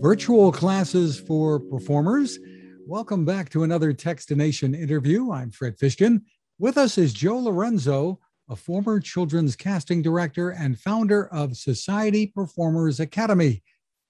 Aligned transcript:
virtual 0.00 0.50
classes 0.50 1.20
for 1.20 1.60
performers. 1.60 2.38
Welcome 2.86 3.26
back 3.26 3.50
to 3.50 3.64
another 3.64 3.92
Techstination 3.92 4.74
interview. 4.74 5.30
I'm 5.30 5.50
Fred 5.50 5.76
Fishkin. 5.76 6.22
With 6.58 6.78
us 6.78 6.96
is 6.96 7.12
Joe 7.12 7.38
Lorenzo, 7.38 8.18
a 8.48 8.56
former 8.56 8.98
children's 8.98 9.56
casting 9.56 10.00
director 10.00 10.50
and 10.50 10.78
founder 10.78 11.28
of 11.28 11.54
Society 11.54 12.26
Performers 12.26 12.98
Academy. 12.98 13.62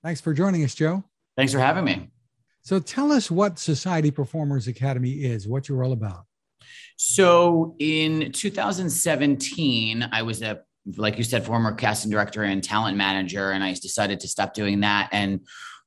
Thanks 0.04 0.20
for 0.20 0.32
joining 0.32 0.62
us, 0.62 0.76
Joe. 0.76 1.02
Thanks 1.36 1.52
for 1.52 1.58
having 1.58 1.84
me. 1.84 2.08
So 2.62 2.78
tell 2.78 3.10
us 3.10 3.28
what 3.28 3.58
Society 3.58 4.12
Performers 4.12 4.68
Academy 4.68 5.10
is, 5.10 5.48
what 5.48 5.68
you're 5.68 5.82
all 5.82 5.92
about. 5.92 6.24
So 6.98 7.74
in 7.80 8.30
2017, 8.30 10.08
I 10.12 10.22
was 10.22 10.40
a 10.42 10.60
like 10.96 11.18
you 11.18 11.24
said, 11.24 11.44
former 11.44 11.72
casting 11.72 12.10
director 12.10 12.42
and 12.42 12.62
talent 12.62 12.96
manager. 12.96 13.50
And 13.50 13.62
I 13.62 13.74
decided 13.74 14.20
to 14.20 14.28
stop 14.28 14.54
doing 14.54 14.80
that 14.80 15.08
and 15.12 15.40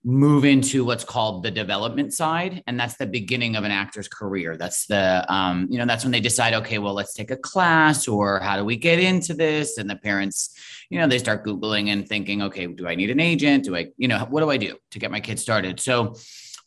move 0.05 0.43
into 0.43 0.83
what's 0.83 1.05
called 1.05 1.43
the 1.43 1.51
development 1.51 2.13
side. 2.13 2.61
And 2.67 2.77
that's 2.77 2.97
the 2.97 3.05
beginning 3.05 3.55
of 3.55 3.63
an 3.63 3.71
actor's 3.71 4.07
career. 4.07 4.57
That's 4.57 4.85
the 4.85 5.25
um, 5.33 5.67
you 5.69 5.77
know 5.77 5.85
that's 5.85 6.03
when 6.03 6.11
they 6.11 6.19
decide 6.19 6.53
okay 6.53 6.77
well 6.77 6.93
let's 6.93 7.13
take 7.13 7.31
a 7.31 7.37
class 7.37 8.07
or 8.07 8.39
how 8.39 8.57
do 8.57 8.65
we 8.65 8.75
get 8.75 8.99
into 8.99 9.33
this? 9.33 9.77
And 9.77 9.89
the 9.89 9.95
parents 9.95 10.55
you 10.89 10.99
know 10.99 11.07
they 11.07 11.19
start 11.19 11.45
googling 11.45 11.87
and 11.87 12.07
thinking 12.07 12.41
okay 12.43 12.67
do 12.67 12.87
i 12.87 12.95
need 12.95 13.09
an 13.09 13.19
agent? 13.19 13.63
Do 13.63 13.75
i 13.75 13.87
you 13.97 14.07
know 14.07 14.19
what 14.29 14.41
do 14.41 14.49
i 14.49 14.57
do 14.57 14.77
to 14.91 14.99
get 14.99 15.11
my 15.11 15.21
kids 15.21 15.41
started? 15.41 15.79
So 15.79 16.15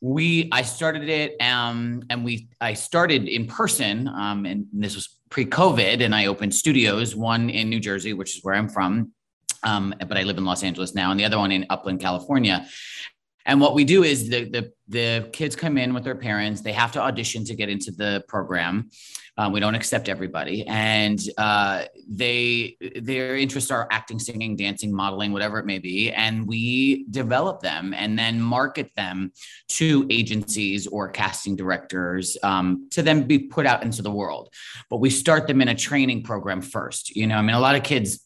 we 0.01 0.49
i 0.53 0.63
started 0.63 1.09
it 1.09 1.41
um, 1.41 2.03
and 2.11 2.25
we 2.25 2.49
i 2.61 2.75
started 2.75 3.29
in 3.29 3.47
person 3.47 4.09
um, 4.09 4.47
and 4.47 4.67
this 4.73 4.95
was 4.95 5.16
pre-covid 5.31 6.03
and 6.03 6.15
i 6.15 6.27
opened 6.27 6.55
studios 6.55 7.15
one 7.17 7.51
in 7.51 7.69
new 7.69 7.81
jersey 7.81 8.13
which 8.13 8.37
is 8.37 8.45
where 8.45 8.55
i'm 8.55 8.69
from 8.69 9.13
um, 9.63 9.95
but 10.09 10.17
i 10.17 10.23
live 10.23 10.39
in 10.39 10.45
los 10.45 10.63
angeles 10.63 10.95
now 10.95 11.11
and 11.11 11.19
the 11.19 11.25
other 11.25 11.39
one 11.39 11.53
in 11.53 11.67
upland 11.71 12.01
california 12.01 12.67
and 13.47 13.61
what 13.61 13.75
we 13.75 13.85
do 13.85 14.03
is 14.03 14.29
the, 14.29 14.45
the, 14.45 14.73
the 14.89 15.31
kids 15.33 15.57
come 15.57 15.79
in 15.79 15.95
with 15.95 16.05
their 16.05 16.17
parents. 16.17 16.61
They 16.61 16.73
have 16.73 16.93
to 16.93 17.01
audition 17.01 17.45
to 17.47 17.55
get 17.55 17.69
into 17.69 17.93
the 17.93 18.25
program. 18.29 18.91
Um, 19.39 19.53
we 19.53 19.61
don't 19.61 19.75
accept 19.75 20.09
everybody, 20.09 20.67
and 20.67 21.21
uh, 21.37 21.85
they 22.09 22.75
their 23.03 23.37
interests 23.37 23.71
are 23.71 23.87
acting, 23.91 24.19
singing, 24.19 24.57
dancing, 24.57 24.95
modeling, 24.95 25.31
whatever 25.31 25.59
it 25.59 25.67
may 25.67 25.79
be, 25.79 26.11
and 26.11 26.47
we 26.47 27.05
develop 27.11 27.61
them 27.61 27.93
and 27.93 28.19
then 28.19 28.41
market 28.41 28.91
them 28.97 29.33
to 29.69 30.07
agencies 30.09 30.87
or 30.87 31.11
casting 31.11 31.55
directors 31.55 32.39
um, 32.43 32.89
to 32.93 33.03
then 33.03 33.25
be 33.25 33.39
put 33.39 33.67
out 33.67 33.83
into 33.83 34.01
the 34.01 34.11
world. 34.11 34.49
But 34.89 35.01
we 35.01 35.11
start 35.11 35.47
them 35.47 35.61
in 35.61 35.69
a 35.69 35.75
training 35.75 36.23
program 36.23 36.63
first. 36.63 37.15
You 37.15 37.27
know, 37.27 37.37
I 37.37 37.43
mean, 37.43 37.57
a 37.57 37.61
lot 37.61 37.77
of 37.77 37.83
kids 37.83 38.26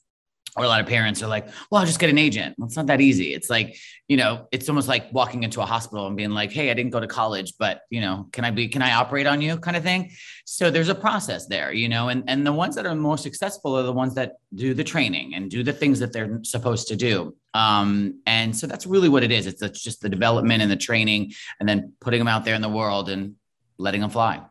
or 0.57 0.65
a 0.65 0.69
lot 0.69 0.81
of 0.81 0.87
parents 0.87 1.23
are 1.23 1.29
like, 1.29 1.47
well, 1.71 1.81
I'll 1.81 1.87
just 1.87 1.99
get 1.99 2.11
an 2.11 2.19
agent. 2.19 2.57
Well, 2.59 2.67
it's 2.67 2.77
not 2.77 2.87
that 2.87 3.01
easy. 3.01 3.35
It's 3.35 3.49
like, 3.49 3.77
you 4.09 4.17
know, 4.17 4.49
it's 4.51 4.69
almost 4.69 4.89
like 4.89 5.13
walking 5.13 5.43
into 5.43 5.61
a 5.61 5.67
hospital 5.67 6.07
and 6.07 6.17
being 6.17 6.31
like, 6.31 6.51
hey, 6.51 6.71
I 6.71 6.75
didn't 6.75 6.91
go 6.91 7.01
to 7.01 7.07
college, 7.07 7.55
but 7.59 7.83
you 7.91 8.01
know, 8.01 8.29
can 8.33 8.45
I 8.45 8.51
be, 8.51 8.69
can 8.69 8.83
I 8.83 8.95
operate 8.95 9.27
on 9.27 9.41
you 9.41 9.57
kind 9.59 9.77
of 9.77 9.83
thing? 9.83 10.11
So 10.45 10.71
there's 10.71 10.89
a 10.89 10.95
process 10.95 11.47
there, 11.47 11.73
you 11.73 11.89
know, 11.89 12.09
and, 12.09 12.25
and 12.27 12.47
the 12.47 12.53
ones 12.53 12.75
that 12.75 12.87
are 12.87 12.95
most 12.95 13.23
successful 13.23 13.77
are 13.77 13.83
the 13.83 13.93
ones 13.93 14.15
that 14.15 14.35
do 14.55 14.75
the 14.75 14.85
training 14.85 15.35
and 15.35 15.51
do 15.51 15.63
the 15.63 15.73
things 15.73 16.01
that 16.01 16.13
they're 16.13 16.41
supposed 16.43 16.89
to 16.89 16.97
do. 16.97 17.37
Um, 17.55 18.21
and 18.27 18.57
so 18.57 18.67
that's 18.67 18.87
really 18.87 19.09
what 19.09 19.23
it 19.23 19.31
is. 19.31 19.47
It's, 19.47 19.63
it's 19.63 19.83
just 19.83 20.01
the 20.03 20.09
development 20.09 20.63
and 20.63 20.71
the 20.71 20.77
training 20.77 21.33
and 21.59 21.69
then 21.69 21.93
putting 22.01 22.19
them 22.19 22.29
out 22.29 22.45
there 22.45 22.55
in 22.55 22.63
the 22.63 22.69
world 22.69 23.09
and 23.09 23.37
letting 23.79 24.01
them 24.01 24.11
fly. 24.11 24.43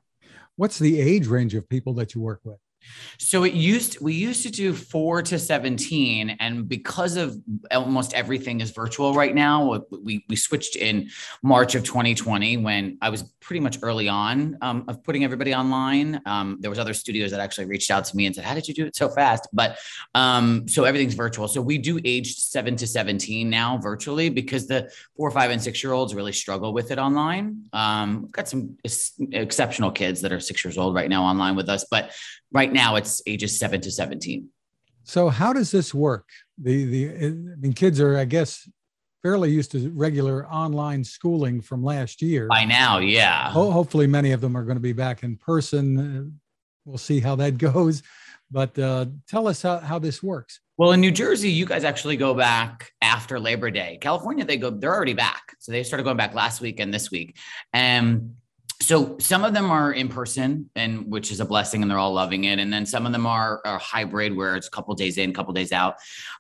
What's 0.55 0.79
the 0.79 0.99
age 0.99 1.27
range 1.27 1.55
of 1.55 1.69
people 1.69 1.93
that 1.95 2.15
you 2.15 2.21
work 2.21 2.41
with? 2.43 2.57
So 3.17 3.43
it 3.43 3.53
used 3.53 3.99
we 3.99 4.13
used 4.13 4.43
to 4.43 4.51
do 4.51 4.73
four 4.73 5.21
to 5.23 5.37
seventeen, 5.37 6.31
and 6.39 6.67
because 6.67 7.17
of 7.17 7.37
almost 7.71 8.13
everything 8.13 8.61
is 8.61 8.71
virtual 8.71 9.13
right 9.13 9.33
now, 9.35 9.83
we 9.91 10.25
we 10.29 10.35
switched 10.35 10.75
in 10.75 11.09
March 11.43 11.75
of 11.75 11.83
2020 11.83 12.57
when 12.57 12.97
I 13.01 13.09
was 13.09 13.23
pretty 13.41 13.59
much 13.59 13.79
early 13.81 14.07
on 14.07 14.57
um, 14.61 14.85
of 14.87 15.03
putting 15.03 15.23
everybody 15.23 15.53
online. 15.53 16.21
Um, 16.25 16.57
there 16.59 16.69
was 16.69 16.79
other 16.79 16.93
studios 16.93 17.31
that 17.31 17.39
actually 17.39 17.65
reached 17.65 17.91
out 17.91 18.05
to 18.05 18.15
me 18.15 18.25
and 18.25 18.35
said, 18.35 18.45
"How 18.45 18.53
did 18.53 18.67
you 18.67 18.73
do 18.73 18.85
it 18.85 18.95
so 18.95 19.09
fast?" 19.09 19.47
But 19.53 19.77
um, 20.15 20.67
so 20.67 20.83
everything's 20.85 21.13
virtual. 21.15 21.47
So 21.47 21.61
we 21.61 21.77
do 21.77 21.99
aged 22.05 22.39
seven 22.39 22.75
to 22.77 22.87
seventeen 22.87 23.49
now 23.49 23.77
virtually 23.77 24.29
because 24.29 24.67
the 24.67 24.91
four, 25.17 25.29
five, 25.31 25.51
and 25.51 25.61
six 25.61 25.83
year 25.83 25.93
olds 25.93 26.15
really 26.15 26.33
struggle 26.33 26.73
with 26.73 26.91
it 26.91 26.99
online. 26.99 27.63
Um, 27.73 28.23
we've 28.23 28.31
got 28.31 28.47
some 28.47 28.77
exceptional 29.31 29.91
kids 29.91 30.21
that 30.21 30.31
are 30.31 30.39
six 30.39 30.63
years 30.63 30.77
old 30.77 30.95
right 30.95 31.09
now 31.09 31.23
online 31.23 31.55
with 31.55 31.69
us, 31.69 31.85
but 31.89 32.11
right 32.51 32.68
now 32.71 32.95
it's 32.95 33.21
ages 33.27 33.57
seven 33.57 33.81
to 33.81 33.91
17. 33.91 34.47
So 35.03 35.29
how 35.29 35.53
does 35.53 35.71
this 35.71 35.93
work? 35.93 36.27
The 36.57 36.85
the 36.85 37.09
I 37.09 37.29
mean, 37.59 37.73
kids 37.73 37.99
are, 37.99 38.17
I 38.17 38.25
guess, 38.25 38.69
fairly 39.23 39.51
used 39.51 39.71
to 39.71 39.89
regular 39.91 40.47
online 40.47 41.03
schooling 41.03 41.61
from 41.61 41.83
last 41.83 42.21
year. 42.21 42.47
By 42.47 42.65
now, 42.65 42.99
yeah. 42.99 43.49
Ho- 43.51 43.71
hopefully, 43.71 44.07
many 44.07 44.31
of 44.31 44.41
them 44.41 44.55
are 44.55 44.63
going 44.63 44.77
to 44.77 44.81
be 44.81 44.93
back 44.93 45.23
in 45.23 45.37
person. 45.37 46.39
We'll 46.85 46.97
see 46.97 47.19
how 47.19 47.35
that 47.37 47.57
goes. 47.57 48.03
But 48.51 48.77
uh, 48.79 49.05
tell 49.27 49.47
us 49.47 49.61
how, 49.61 49.77
how 49.77 49.99
this 49.99 50.23
works. 50.23 50.59
Well, 50.77 50.91
in 50.93 51.01
New 51.01 51.11
Jersey, 51.11 51.51
you 51.51 51.65
guys 51.65 51.83
actually 51.83 52.17
go 52.17 52.33
back 52.33 52.91
after 53.01 53.39
Labor 53.39 53.69
Day. 53.69 53.99
California, 54.01 54.43
they 54.43 54.57
go, 54.57 54.71
they're 54.71 54.95
already 54.95 55.13
back. 55.13 55.55
So 55.59 55.71
they 55.71 55.83
started 55.83 56.03
going 56.03 56.17
back 56.17 56.33
last 56.33 56.61
week 56.61 56.79
and 56.79 56.91
this 56.91 57.11
week. 57.11 57.37
And 57.73 58.35
so 58.81 59.17
some 59.19 59.43
of 59.43 59.53
them 59.53 59.69
are 59.69 59.91
in 59.91 60.07
person 60.07 60.69
and 60.75 61.05
which 61.11 61.31
is 61.31 61.41
a 61.41 61.45
blessing 61.45 61.81
and 61.81 61.91
they're 61.91 61.97
all 61.97 62.13
loving 62.13 62.45
it. 62.45 62.59
And 62.59 62.71
then 62.71 62.85
some 62.85 63.05
of 63.05 63.11
them 63.11 63.25
are, 63.25 63.61
are 63.65 63.77
hybrid 63.77 64.35
where 64.35 64.55
it's 64.55 64.67
a 64.67 64.71
couple 64.71 64.95
days 64.95 65.17
in 65.17 65.33
couple 65.33 65.53
days 65.53 65.73
out. 65.73 65.95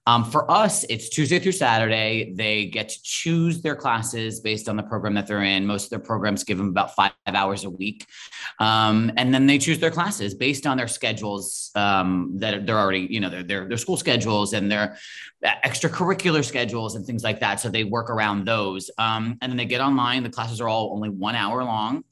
Um, 0.07 0.23
for 0.23 0.49
us 0.49 0.85
it's 0.85 1.09
tuesday 1.09 1.39
through 1.39 1.51
saturday. 1.51 2.33
They 2.35 2.67
get 2.67 2.89
to 2.89 3.03
choose 3.03 3.61
their 3.61 3.75
classes 3.75 4.39
based 4.39 4.69
on 4.69 4.77
the 4.77 4.83
program 4.83 5.13
that 5.15 5.27
they're 5.27 5.43
in. 5.43 5.65
Most 5.65 5.85
of 5.85 5.89
their 5.89 5.99
programs 5.99 6.45
give 6.45 6.57
them 6.57 6.69
about 6.69 6.95
five 6.95 7.11
hours 7.27 7.65
a 7.65 7.69
week. 7.69 8.07
Um, 8.59 9.11
and 9.17 9.33
then 9.33 9.45
they 9.45 9.57
choose 9.57 9.79
their 9.79 9.91
classes 9.91 10.33
based 10.33 10.65
on 10.65 10.77
their 10.77 10.87
schedules 10.87 11.71
um, 11.75 12.31
that 12.37 12.65
they're 12.65 12.79
already 12.79 13.07
you 13.09 13.19
know 13.19 13.29
their, 13.29 13.43
their, 13.43 13.67
their 13.67 13.77
school 13.77 13.97
schedules 13.97 14.53
and 14.53 14.71
their 14.71 14.97
extracurricular 15.43 16.43
schedules 16.43 16.95
and 16.95 17.05
things 17.05 17.23
like 17.23 17.41
that. 17.41 17.59
So 17.59 17.69
they 17.69 17.83
work 17.83 18.09
around 18.09 18.45
those. 18.45 18.89
Um, 18.97 19.37
and 19.41 19.51
then 19.51 19.57
they 19.57 19.65
get 19.65 19.81
online. 19.81 20.23
The 20.23 20.29
classes 20.29 20.61
are 20.61 20.67
all 20.67 20.93
only 20.93 21.09
one 21.09 21.35
hour 21.35 21.63
long 21.63 22.03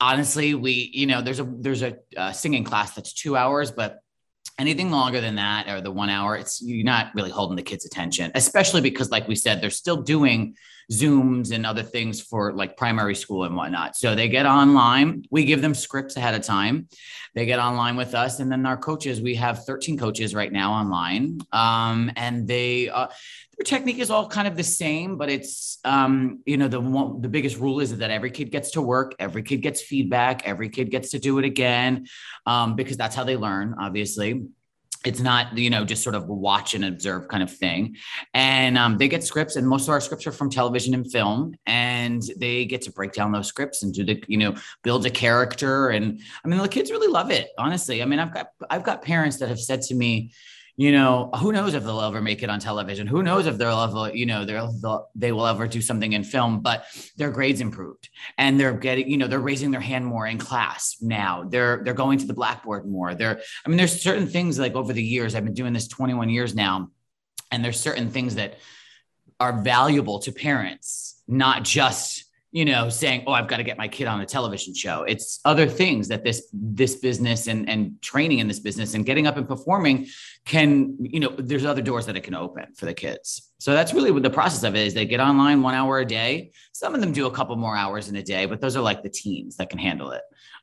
honestly, 0.00 0.54
we, 0.54 0.90
you 0.92 1.06
know, 1.06 1.22
there's 1.22 1.40
a 1.40 1.44
there's 1.58 1.82
a, 1.82 1.96
a 2.16 2.32
singing 2.32 2.64
class 2.64 2.94
that's 2.94 3.12
two 3.12 3.36
hours, 3.36 3.70
but 3.70 4.00
anything 4.58 4.90
longer 4.90 5.20
than 5.20 5.36
that 5.36 5.68
or 5.68 5.80
the 5.80 5.90
one 5.90 6.10
hour, 6.10 6.36
it's 6.36 6.60
you're 6.62 6.84
not 6.84 7.14
really 7.14 7.30
holding 7.30 7.56
the 7.56 7.62
kids' 7.62 7.84
attention, 7.84 8.30
especially 8.34 8.80
because, 8.80 9.10
like 9.10 9.28
we 9.28 9.34
said, 9.34 9.60
they're 9.60 9.70
still 9.70 10.02
doing 10.02 10.56
Zooms 10.90 11.52
and 11.52 11.66
other 11.66 11.82
things 11.82 12.20
for 12.20 12.52
like 12.52 12.76
primary 12.76 13.14
school 13.14 13.44
and 13.44 13.54
whatnot. 13.54 13.94
So 13.96 14.14
they 14.14 14.28
get 14.28 14.46
online. 14.46 15.24
We 15.30 15.44
give 15.44 15.60
them 15.60 15.74
scripts 15.74 16.16
ahead 16.16 16.34
of 16.34 16.42
time. 16.42 16.88
They 17.34 17.44
get 17.44 17.58
online 17.58 17.96
with 17.96 18.14
us, 18.14 18.40
and 18.40 18.50
then 18.50 18.64
our 18.64 18.76
coaches. 18.76 19.20
We 19.20 19.34
have 19.34 19.64
13 19.64 19.98
coaches 19.98 20.34
right 20.34 20.50
now 20.50 20.72
online, 20.72 21.40
um, 21.52 22.10
and 22.16 22.48
they 22.48 22.88
uh, 22.88 23.08
their 23.56 23.64
technique 23.64 23.98
is 23.98 24.10
all 24.10 24.28
kind 24.28 24.48
of 24.48 24.56
the 24.56 24.64
same, 24.64 25.18
but 25.18 25.28
it's 25.28 25.78
um, 25.84 26.40
you 26.46 26.56
know 26.56 26.68
the 26.68 26.80
one, 26.80 27.20
the 27.20 27.28
biggest 27.28 27.58
rule 27.58 27.80
is 27.80 27.96
that 27.96 28.10
every 28.10 28.30
kid 28.30 28.50
gets 28.50 28.70
to 28.72 28.82
work, 28.82 29.14
every 29.18 29.42
kid 29.42 29.58
gets 29.58 29.82
feedback, 29.82 30.46
every 30.46 30.70
kid 30.70 30.90
gets 30.90 31.10
to 31.10 31.18
do 31.18 31.38
it 31.38 31.44
again, 31.44 32.06
um, 32.46 32.76
because 32.76 32.96
that's 32.96 33.14
how 33.14 33.24
they 33.24 33.36
learn, 33.36 33.74
obviously 33.78 34.42
it's 35.04 35.20
not 35.20 35.56
you 35.56 35.70
know 35.70 35.84
just 35.84 36.02
sort 36.02 36.14
of 36.14 36.26
watch 36.26 36.74
and 36.74 36.84
observe 36.84 37.28
kind 37.28 37.42
of 37.42 37.50
thing. 37.50 37.96
And 38.34 38.76
um, 38.76 38.98
they 38.98 39.08
get 39.08 39.24
scripts 39.24 39.56
and 39.56 39.66
most 39.66 39.84
of 39.84 39.90
our 39.90 40.00
scripts 40.00 40.26
are 40.26 40.32
from 40.32 40.50
television 40.50 40.94
and 40.94 41.10
film 41.10 41.54
and 41.66 42.22
they 42.36 42.64
get 42.64 42.82
to 42.82 42.92
break 42.92 43.12
down 43.12 43.32
those 43.32 43.46
scripts 43.46 43.82
and 43.82 43.94
do 43.94 44.04
the 44.04 44.22
you 44.26 44.38
know 44.38 44.54
build 44.82 45.06
a 45.06 45.10
character. 45.10 45.90
And 45.90 46.20
i 46.44 46.48
mean 46.48 46.58
the 46.58 46.68
kids 46.68 46.90
really 46.90 47.08
love 47.08 47.30
it 47.30 47.50
honestly. 47.58 48.02
I 48.02 48.06
mean 48.06 48.18
i've 48.18 48.34
got 48.34 48.48
i've 48.70 48.84
got 48.84 49.02
parents 49.02 49.38
that 49.38 49.48
have 49.48 49.60
said 49.60 49.82
to 49.82 49.94
me 49.94 50.32
you 50.78 50.92
know, 50.92 51.28
who 51.40 51.50
knows 51.50 51.74
if 51.74 51.82
they'll 51.82 52.00
ever 52.00 52.22
make 52.22 52.44
it 52.44 52.48
on 52.48 52.60
television? 52.60 53.08
Who 53.08 53.24
knows 53.24 53.46
if 53.46 53.58
they'll 53.58 53.80
ever, 53.80 54.14
you 54.16 54.26
know, 54.26 54.44
they'll, 54.44 55.08
they 55.16 55.32
will 55.32 55.44
ever 55.44 55.66
do 55.66 55.82
something 55.82 56.12
in 56.12 56.22
film, 56.22 56.60
but 56.60 56.84
their 57.16 57.32
grades 57.32 57.60
improved 57.60 58.08
and 58.38 58.60
they're 58.60 58.74
getting, 58.74 59.10
you 59.10 59.16
know, 59.16 59.26
they're 59.26 59.40
raising 59.40 59.72
their 59.72 59.80
hand 59.80 60.06
more 60.06 60.24
in 60.24 60.38
class 60.38 60.96
now. 61.00 61.42
They're, 61.42 61.82
they're 61.82 61.94
going 61.94 62.20
to 62.20 62.26
the 62.26 62.32
blackboard 62.32 62.86
more. 62.86 63.16
They're, 63.16 63.40
I 63.66 63.68
mean, 63.68 63.76
there's 63.76 64.00
certain 64.00 64.28
things 64.28 64.56
like 64.56 64.76
over 64.76 64.92
the 64.92 65.02
years, 65.02 65.34
I've 65.34 65.44
been 65.44 65.52
doing 65.52 65.72
this 65.72 65.88
21 65.88 66.28
years 66.28 66.54
now, 66.54 66.92
and 67.50 67.64
there's 67.64 67.80
certain 67.80 68.10
things 68.10 68.36
that 68.36 68.58
are 69.40 69.60
valuable 69.60 70.20
to 70.20 70.30
parents, 70.30 71.20
not 71.26 71.64
just 71.64 72.24
you 72.50 72.64
know 72.64 72.88
saying 72.88 73.24
oh 73.26 73.32
i've 73.32 73.46
got 73.46 73.58
to 73.58 73.62
get 73.62 73.76
my 73.76 73.88
kid 73.88 74.06
on 74.06 74.20
a 74.20 74.26
television 74.26 74.74
show 74.74 75.02
it's 75.02 75.40
other 75.44 75.66
things 75.66 76.08
that 76.08 76.24
this 76.24 76.48
this 76.52 76.96
business 76.96 77.46
and 77.46 77.68
and 77.68 78.00
training 78.00 78.38
in 78.38 78.48
this 78.48 78.60
business 78.60 78.94
and 78.94 79.04
getting 79.04 79.26
up 79.26 79.36
and 79.36 79.46
performing 79.46 80.06
can 80.48 80.96
you 80.98 81.20
know 81.20 81.28
there's 81.38 81.64
other 81.64 81.82
doors 81.82 82.06
that 82.06 82.16
it 82.16 82.22
can 82.22 82.34
open 82.34 82.64
for 82.74 82.86
the 82.86 82.94
kids 82.94 83.52
so 83.58 83.72
that's 83.72 83.92
really 83.92 84.10
what 84.10 84.22
the 84.22 84.30
process 84.30 84.64
of 84.64 84.74
it 84.74 84.86
is 84.86 84.94
they 84.94 85.04
get 85.04 85.20
online 85.20 85.62
one 85.62 85.74
hour 85.74 86.00
a 86.00 86.04
day 86.04 86.50
some 86.72 86.94
of 86.94 87.00
them 87.00 87.12
do 87.12 87.26
a 87.26 87.30
couple 87.30 87.54
more 87.54 87.76
hours 87.76 88.08
in 88.08 88.16
a 88.16 88.22
day 88.22 88.46
but 88.46 88.60
those 88.60 88.74
are 88.74 88.80
like 88.80 89.02
the 89.02 89.10
teens 89.10 89.56
that 89.56 89.68
can 89.68 89.78
handle 89.78 90.10
it 90.10 90.22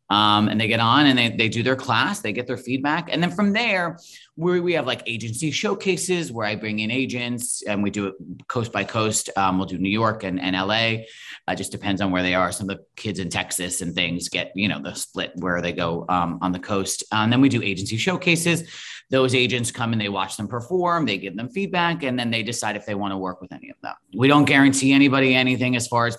um, 0.10 0.50
and 0.50 0.62
they 0.62 0.68
get 0.68 0.80
on 0.80 1.08
and 1.08 1.18
they, 1.18 1.30
they 1.30 1.50
do 1.50 1.64
their 1.64 1.76
class, 1.76 2.20
they 2.20 2.32
get 2.32 2.46
their 2.46 2.58
feedback. 2.58 3.10
And 3.12 3.24
then 3.24 3.32
from 3.32 3.54
there, 3.54 3.98
we, 4.36 4.60
we 4.60 4.74
have 4.74 4.86
like 4.86 5.02
agency 5.08 5.50
showcases 5.50 6.32
where 6.32 6.46
I 6.46 6.56
bring 6.56 6.80
in 6.80 6.92
agents 6.92 7.64
and 7.64 7.82
we 7.82 7.90
do 7.90 8.08
it 8.08 8.16
coast 8.48 8.72
by 8.72 8.84
coast. 8.84 9.32
Um, 9.36 9.58
we'll 9.58 9.66
do 9.66 9.80
New 9.80 9.90
York 9.90 10.24
and, 10.24 10.40
and 10.40 10.56
LA. 10.56 11.06
It 11.48 11.56
just 11.56 11.72
depends 11.72 12.02
on 12.02 12.12
where 12.12 12.22
they 12.22 12.36
are. 12.36 12.52
Some 12.52 12.70
of 12.70 12.78
the 12.78 12.84
kids 12.96 13.18
in 13.18 13.30
Texas 13.30 13.82
and 13.82 13.96
things 13.96 14.30
get, 14.30 14.52
you 14.56 14.68
know, 14.68 14.80
the 14.80 14.94
split 14.94 15.32
where 15.38 15.62
they 15.62 15.74
go 15.74 16.06
um, 16.08 16.38
on 16.42 16.52
the 16.52 16.60
coast. 16.60 17.04
And 17.12 17.34
then 17.34 17.42
we 17.42 17.50
do 17.50 17.64
agency 17.64 17.98
showcases. 17.98 18.70
Those 19.10 19.36
agents 19.36 19.72
come 19.72 19.92
and 19.92 20.02
they 20.02 20.10
watch 20.10 20.38
them 20.38 20.48
perform, 20.48 21.06
they 21.06 21.18
give 21.18 21.36
them 21.36 21.50
feedback, 21.50 22.04
and 22.04 22.18
then 22.18 22.32
they 22.32 22.44
decide 22.44 22.76
if 22.76 22.86
they 22.86 22.96
want 22.96 23.12
to 23.14 23.18
work 23.18 23.42
with 23.42 23.52
any 23.52 23.70
of 23.70 23.76
them. 23.82 23.94
We 24.16 24.28
don't 24.28 24.46
guarantee 24.46 24.94
anybody 24.94 25.36
anything 25.36 25.76
as 25.76 25.88
far 25.88 26.08
as 26.08 26.18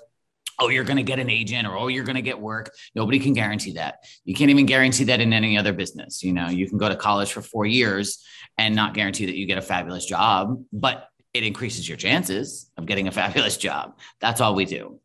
oh, 0.59 0.69
you're 0.69 0.85
going 0.85 0.97
to 0.97 1.03
get 1.03 1.19
an 1.19 1.31
agent 1.31 1.67
or 1.67 1.77
oh, 1.77 1.88
you're 1.88 2.05
going 2.05 2.17
to 2.17 2.23
get 2.23 2.41
work. 2.41 2.73
Nobody 2.94 3.19
can 3.19 3.33
guarantee 3.33 3.73
that. 3.73 4.05
You 4.25 4.35
can't 4.35 4.50
even 4.50 4.67
guarantee 4.67 5.05
that 5.05 5.21
in 5.21 5.33
any 5.33 5.59
other 5.59 5.73
business. 5.73 6.23
You 6.23 6.33
know, 6.33 6.49
you 6.49 6.69
can 6.69 6.79
go 6.79 6.88
to 6.88 6.97
college 6.97 7.33
for 7.33 7.43
four 7.43 7.67
years 7.67 8.25
and 8.59 8.75
not 8.75 8.94
guarantee 8.94 9.27
that 9.27 9.37
you 9.37 9.47
get 9.47 9.59
a 9.59 9.62
fabulous 9.62 10.06
job, 10.06 10.62
but 10.73 11.09
it 11.35 11.44
increases 11.44 11.88
your 11.88 11.99
chances 11.99 12.71
of 12.77 12.87
getting 12.87 13.09
a 13.09 13.12
fabulous 13.21 13.56
job. 13.56 13.99
That's 14.21 14.41
all 14.41 14.55
we 14.55 14.65
do. 14.65 15.00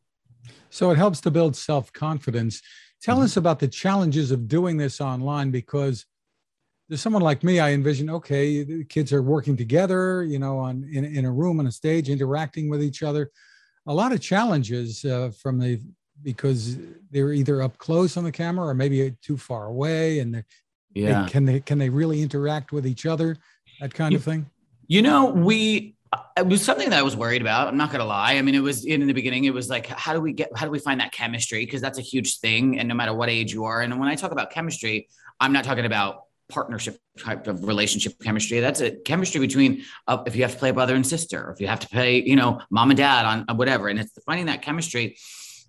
So 0.70 0.92
it 0.92 0.98
helps 0.98 1.22
to 1.22 1.32
build 1.32 1.56
self 1.56 1.92
confidence. 1.92 2.62
Tell 3.02 3.18
mm-hmm. 3.18 3.26
us 3.26 3.38
about 3.38 3.60
the 3.60 3.68
challenges 3.68 4.32
of 4.32 4.48
doing 4.48 4.78
this 4.78 5.02
online 5.02 5.52
because 5.52 6.06
there's 6.92 7.00
someone 7.00 7.22
like 7.22 7.42
me, 7.42 7.62
I 7.62 7.72
envision, 7.72 8.10
okay, 8.10 8.64
the 8.64 8.84
kids 8.84 9.14
are 9.14 9.22
working 9.22 9.56
together, 9.56 10.26
you 10.26 10.40
know, 10.40 10.58
on 10.58 10.84
in, 10.92 11.06
in 11.06 11.24
a 11.24 11.32
room 11.32 11.62
on 11.62 11.68
a 11.68 11.72
stage, 11.72 12.10
interacting 12.10 12.70
with 12.70 12.84
each 12.84 13.02
other 13.02 13.32
a 13.88 13.94
lot 13.94 14.12
of 14.12 14.20
challenges 14.20 15.06
uh, 15.06 15.32
from 15.42 15.58
the 15.58 15.80
because 16.22 16.78
they're 17.10 17.32
either 17.32 17.62
up 17.62 17.78
close 17.78 18.18
on 18.18 18.26
the 18.26 18.32
camera 18.32 18.68
or 18.68 18.74
maybe 18.74 19.16
too 19.22 19.38
far 19.38 19.68
away, 19.68 20.20
and 20.20 20.44
yeah, 20.94 21.24
they, 21.24 21.30
can 21.30 21.46
they 21.46 21.60
can 21.62 21.78
they 21.78 21.90
really 21.90 22.22
interact 22.22 22.74
with 22.74 22.86
each 22.86 23.06
other? 23.06 23.38
That 23.80 23.94
kind 23.94 24.12
you, 24.12 24.18
of 24.18 24.24
thing. 24.26 24.50
You 24.88 25.02
know, 25.02 25.28
we 25.30 25.96
it 26.38 26.46
was 26.46 26.62
something 26.62 26.90
that 26.90 27.00
I 27.00 27.04
was 27.04 27.16
worried 27.16 27.42
about. 27.42 27.70
I'm 27.70 27.78
not 27.78 27.92
gonna 27.92 28.06
lie. 28.06 28.34
I 28.34 28.42
mean, 28.42 28.54
it 28.54 28.60
was 28.60 28.86
in 28.86 29.08
the 29.08 29.14
beginning. 29.14 29.46
It 29.46 29.54
was 29.54 29.70
like, 29.70 29.88
how 29.88 30.14
do 30.14 30.20
we 30.20 30.34
get? 30.34 30.50
How 30.56 30.66
do 30.66 30.72
we 30.72 30.80
find 30.80 31.00
that 31.00 31.14
chemistry? 31.14 31.66
Because 31.66 31.80
that's 31.80 31.98
a 31.98 32.04
huge 32.04 32.40
thing, 32.40 32.78
and 32.80 32.90
no 32.90 32.96
matter 32.96 33.14
what 33.14 33.30
age 33.30 33.54
you 33.54 33.64
are. 33.64 33.82
And 33.82 33.98
when 33.98 34.10
I 34.10 34.16
talk 34.16 34.32
about 34.32 34.52
chemistry, 34.52 35.08
I'm 35.40 35.54
not 35.54 35.64
talking 35.64 35.86
about 35.86 36.26
partnership 36.52 37.00
type 37.18 37.48
of 37.48 37.66
relationship 37.66 38.14
chemistry. 38.22 38.60
That's 38.60 38.82
a 38.82 38.92
chemistry 38.92 39.40
between 39.40 39.84
uh, 40.08 40.24
if 40.26 40.36
you 40.36 40.42
have 40.44 40.54
to 40.54 40.58
play 40.58 40.72
brother 40.72 40.96
and 40.96 41.06
sister, 41.06 41.48
or 41.48 41.52
if 41.52 41.62
you 41.62 41.68
have 41.68 41.80
to 41.80 41.90
play, 41.90 42.22
you 42.22 42.36
know, 42.36 42.60
mom 42.70 42.92
and 42.92 42.98
dad 42.98 43.26
on 43.26 43.58
whatever. 43.58 43.88
And 43.88 44.00
it's 44.00 44.18
finding 44.26 44.48
that 44.48 44.62
chemistry. 44.62 45.18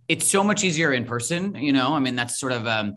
It's 0.08 0.26
so 0.26 0.42
much 0.42 0.64
easier 0.64 0.92
in 0.92 1.04
person. 1.04 1.54
You 1.54 1.72
know, 1.72 1.94
I 1.94 2.00
mean, 2.00 2.16
that's 2.16 2.38
sort 2.38 2.52
of 2.52 2.66
um, 2.66 2.96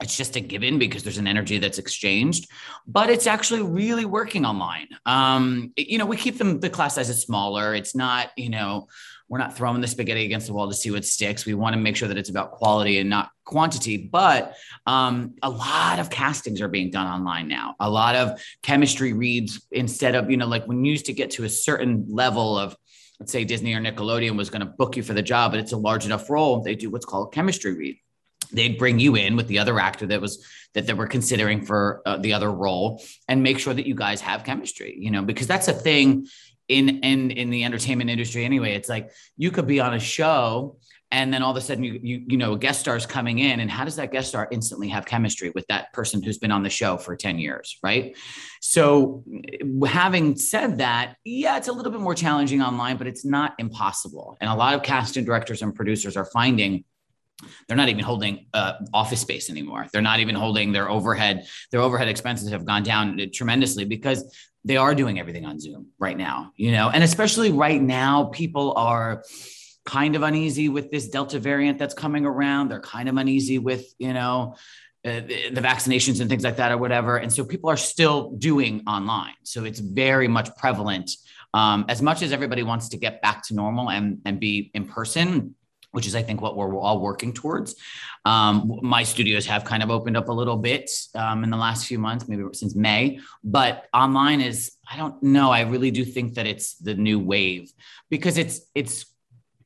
it's 0.00 0.16
just 0.16 0.36
a 0.36 0.40
given 0.40 0.78
because 0.78 1.02
there's 1.02 1.18
an 1.18 1.26
energy 1.26 1.58
that's 1.58 1.78
exchanged 1.78 2.50
but 2.86 3.08
it's 3.08 3.26
actually 3.26 3.62
really 3.62 4.04
working 4.04 4.44
online 4.44 4.88
um, 5.06 5.72
you 5.76 5.98
know 5.98 6.06
we 6.06 6.16
keep 6.16 6.38
them 6.38 6.60
the 6.60 6.70
class 6.70 6.96
sizes 6.96 7.22
smaller 7.22 7.74
it's 7.74 7.94
not 7.94 8.28
you 8.36 8.50
know 8.50 8.88
we're 9.28 9.38
not 9.38 9.56
throwing 9.56 9.80
the 9.80 9.88
spaghetti 9.88 10.24
against 10.24 10.46
the 10.46 10.52
wall 10.52 10.68
to 10.68 10.74
see 10.74 10.90
what 10.90 11.04
sticks. 11.04 11.44
We 11.44 11.54
want 11.54 11.74
to 11.74 11.80
make 11.80 11.96
sure 11.96 12.08
that 12.08 12.16
it's 12.16 12.30
about 12.30 12.52
quality 12.52 12.98
and 12.98 13.10
not 13.10 13.30
quantity. 13.44 13.96
But 13.96 14.54
um, 14.86 15.34
a 15.42 15.50
lot 15.50 15.98
of 15.98 16.10
castings 16.10 16.60
are 16.60 16.68
being 16.68 16.90
done 16.90 17.06
online 17.06 17.48
now. 17.48 17.74
A 17.80 17.90
lot 17.90 18.14
of 18.14 18.40
chemistry 18.62 19.12
reads 19.12 19.66
instead 19.72 20.14
of, 20.14 20.30
you 20.30 20.36
know, 20.36 20.46
like 20.46 20.66
when 20.66 20.84
you 20.84 20.92
used 20.92 21.06
to 21.06 21.12
get 21.12 21.32
to 21.32 21.44
a 21.44 21.48
certain 21.48 22.06
level 22.08 22.56
of, 22.56 22.76
let's 23.18 23.32
say 23.32 23.44
Disney 23.44 23.74
or 23.74 23.80
Nickelodeon 23.80 24.36
was 24.36 24.50
going 24.50 24.60
to 24.60 24.66
book 24.66 24.96
you 24.96 25.02
for 25.02 25.12
the 25.12 25.22
job, 25.22 25.52
but 25.52 25.60
it's 25.60 25.72
a 25.72 25.76
large 25.76 26.06
enough 26.06 26.30
role, 26.30 26.60
they 26.62 26.74
do 26.74 26.90
what's 26.90 27.06
called 27.06 27.32
chemistry 27.32 27.74
read 27.76 27.98
they'd 28.52 28.78
bring 28.78 28.98
you 29.00 29.16
in 29.16 29.34
with 29.34 29.48
the 29.48 29.58
other 29.58 29.78
actor 29.80 30.06
that 30.06 30.20
was 30.20 30.46
that 30.74 30.86
they 30.86 30.92
were 30.92 31.06
considering 31.06 31.64
for 31.64 32.02
uh, 32.06 32.16
the 32.18 32.32
other 32.32 32.50
role 32.52 33.02
and 33.28 33.42
make 33.42 33.58
sure 33.58 33.74
that 33.74 33.86
you 33.86 33.94
guys 33.94 34.20
have 34.20 34.44
chemistry 34.44 34.96
you 34.98 35.10
know 35.10 35.22
because 35.22 35.46
that's 35.46 35.68
a 35.68 35.72
thing 35.72 36.26
in 36.68 36.88
in 36.88 37.30
in 37.30 37.50
the 37.50 37.64
entertainment 37.64 38.10
industry 38.10 38.44
anyway. 38.44 38.74
It's 38.74 38.88
like 38.88 39.10
you 39.36 39.50
could 39.50 39.66
be 39.66 39.80
on 39.80 39.94
a 39.94 40.00
show 40.00 40.78
and 41.12 41.32
then 41.32 41.42
all 41.42 41.52
of 41.52 41.56
a 41.56 41.60
sudden 41.60 41.84
you 41.84 42.00
you 42.02 42.24
you 42.26 42.36
know 42.36 42.54
a 42.54 42.58
guest 42.58 42.80
star 42.80 42.96
is 42.96 43.06
coming 43.06 43.38
in. 43.38 43.60
And 43.60 43.70
how 43.70 43.84
does 43.84 43.96
that 43.96 44.10
guest 44.10 44.28
star 44.28 44.48
instantly 44.50 44.88
have 44.88 45.06
chemistry 45.06 45.50
with 45.54 45.66
that 45.68 45.92
person 45.92 46.22
who's 46.22 46.38
been 46.38 46.50
on 46.50 46.62
the 46.62 46.70
show 46.70 46.96
for 46.96 47.16
10 47.16 47.38
years 47.38 47.78
right? 47.82 48.16
So 48.60 49.24
having 49.86 50.36
said 50.36 50.78
that 50.78 51.16
yeah 51.24 51.56
it's 51.56 51.68
a 51.68 51.72
little 51.72 51.92
bit 51.92 52.00
more 52.00 52.14
challenging 52.14 52.62
online 52.62 52.96
but 52.96 53.06
it's 53.06 53.24
not 53.24 53.54
impossible. 53.58 54.36
And 54.40 54.50
a 54.50 54.54
lot 54.54 54.74
of 54.74 54.82
casting 54.82 55.24
directors 55.24 55.62
and 55.62 55.74
producers 55.74 56.16
are 56.16 56.26
finding 56.26 56.84
they're 57.68 57.76
not 57.76 57.88
even 57.88 58.02
holding 58.02 58.46
uh, 58.54 58.74
office 58.94 59.20
space 59.20 59.50
anymore. 59.50 59.86
They're 59.92 60.02
not 60.02 60.20
even 60.20 60.34
holding 60.34 60.72
their 60.72 60.88
overhead. 60.88 61.46
Their 61.70 61.80
overhead 61.80 62.08
expenses 62.08 62.50
have 62.50 62.64
gone 62.64 62.82
down 62.82 63.20
tremendously 63.32 63.84
because 63.84 64.24
they 64.64 64.76
are 64.76 64.94
doing 64.94 65.20
everything 65.20 65.44
on 65.44 65.60
Zoom 65.60 65.88
right 65.98 66.16
now, 66.16 66.52
you 66.56 66.72
know, 66.72 66.90
and 66.90 67.04
especially 67.04 67.52
right 67.52 67.80
now, 67.80 68.24
people 68.24 68.74
are 68.76 69.22
kind 69.84 70.16
of 70.16 70.22
uneasy 70.22 70.68
with 70.68 70.90
this 70.90 71.08
Delta 71.08 71.38
variant 71.38 71.78
that's 71.78 71.94
coming 71.94 72.26
around. 72.26 72.68
They're 72.68 72.80
kind 72.80 73.08
of 73.08 73.16
uneasy 73.16 73.58
with, 73.58 73.86
you 73.98 74.12
know, 74.12 74.56
uh, 75.04 75.20
the, 75.20 75.50
the 75.50 75.60
vaccinations 75.60 76.20
and 76.20 76.28
things 76.28 76.42
like 76.42 76.56
that 76.56 76.72
or 76.72 76.78
whatever. 76.78 77.16
And 77.16 77.32
so 77.32 77.44
people 77.44 77.70
are 77.70 77.76
still 77.76 78.32
doing 78.32 78.82
online. 78.88 79.34
So 79.44 79.64
it's 79.64 79.78
very 79.78 80.26
much 80.26 80.54
prevalent. 80.56 81.12
Um, 81.54 81.84
as 81.88 82.02
much 82.02 82.22
as 82.22 82.32
everybody 82.32 82.64
wants 82.64 82.88
to 82.88 82.96
get 82.96 83.22
back 83.22 83.44
to 83.46 83.54
normal 83.54 83.88
and, 83.88 84.18
and 84.24 84.40
be 84.40 84.72
in 84.74 84.86
person, 84.86 85.54
which 85.96 86.06
is 86.06 86.14
I 86.14 86.22
think 86.22 86.42
what 86.42 86.58
we're 86.58 86.76
all 86.76 87.00
working 87.00 87.32
towards. 87.32 87.74
Um, 88.26 88.80
my 88.82 89.02
studios 89.02 89.46
have 89.46 89.64
kind 89.64 89.82
of 89.82 89.90
opened 89.90 90.14
up 90.14 90.28
a 90.28 90.32
little 90.32 90.58
bit 90.58 90.90
um, 91.14 91.42
in 91.42 91.48
the 91.48 91.56
last 91.56 91.86
few 91.86 91.98
months, 91.98 92.28
maybe 92.28 92.42
since 92.52 92.76
May, 92.76 93.18
but 93.42 93.86
online 93.94 94.42
is 94.42 94.72
I 94.92 94.98
don't 94.98 95.22
know. 95.22 95.50
I 95.50 95.62
really 95.62 95.90
do 95.90 96.04
think 96.04 96.34
that 96.34 96.46
it's 96.46 96.74
the 96.74 96.92
new 96.92 97.18
wave 97.18 97.72
because 98.10 98.36
it's 98.36 98.60
it's 98.74 99.06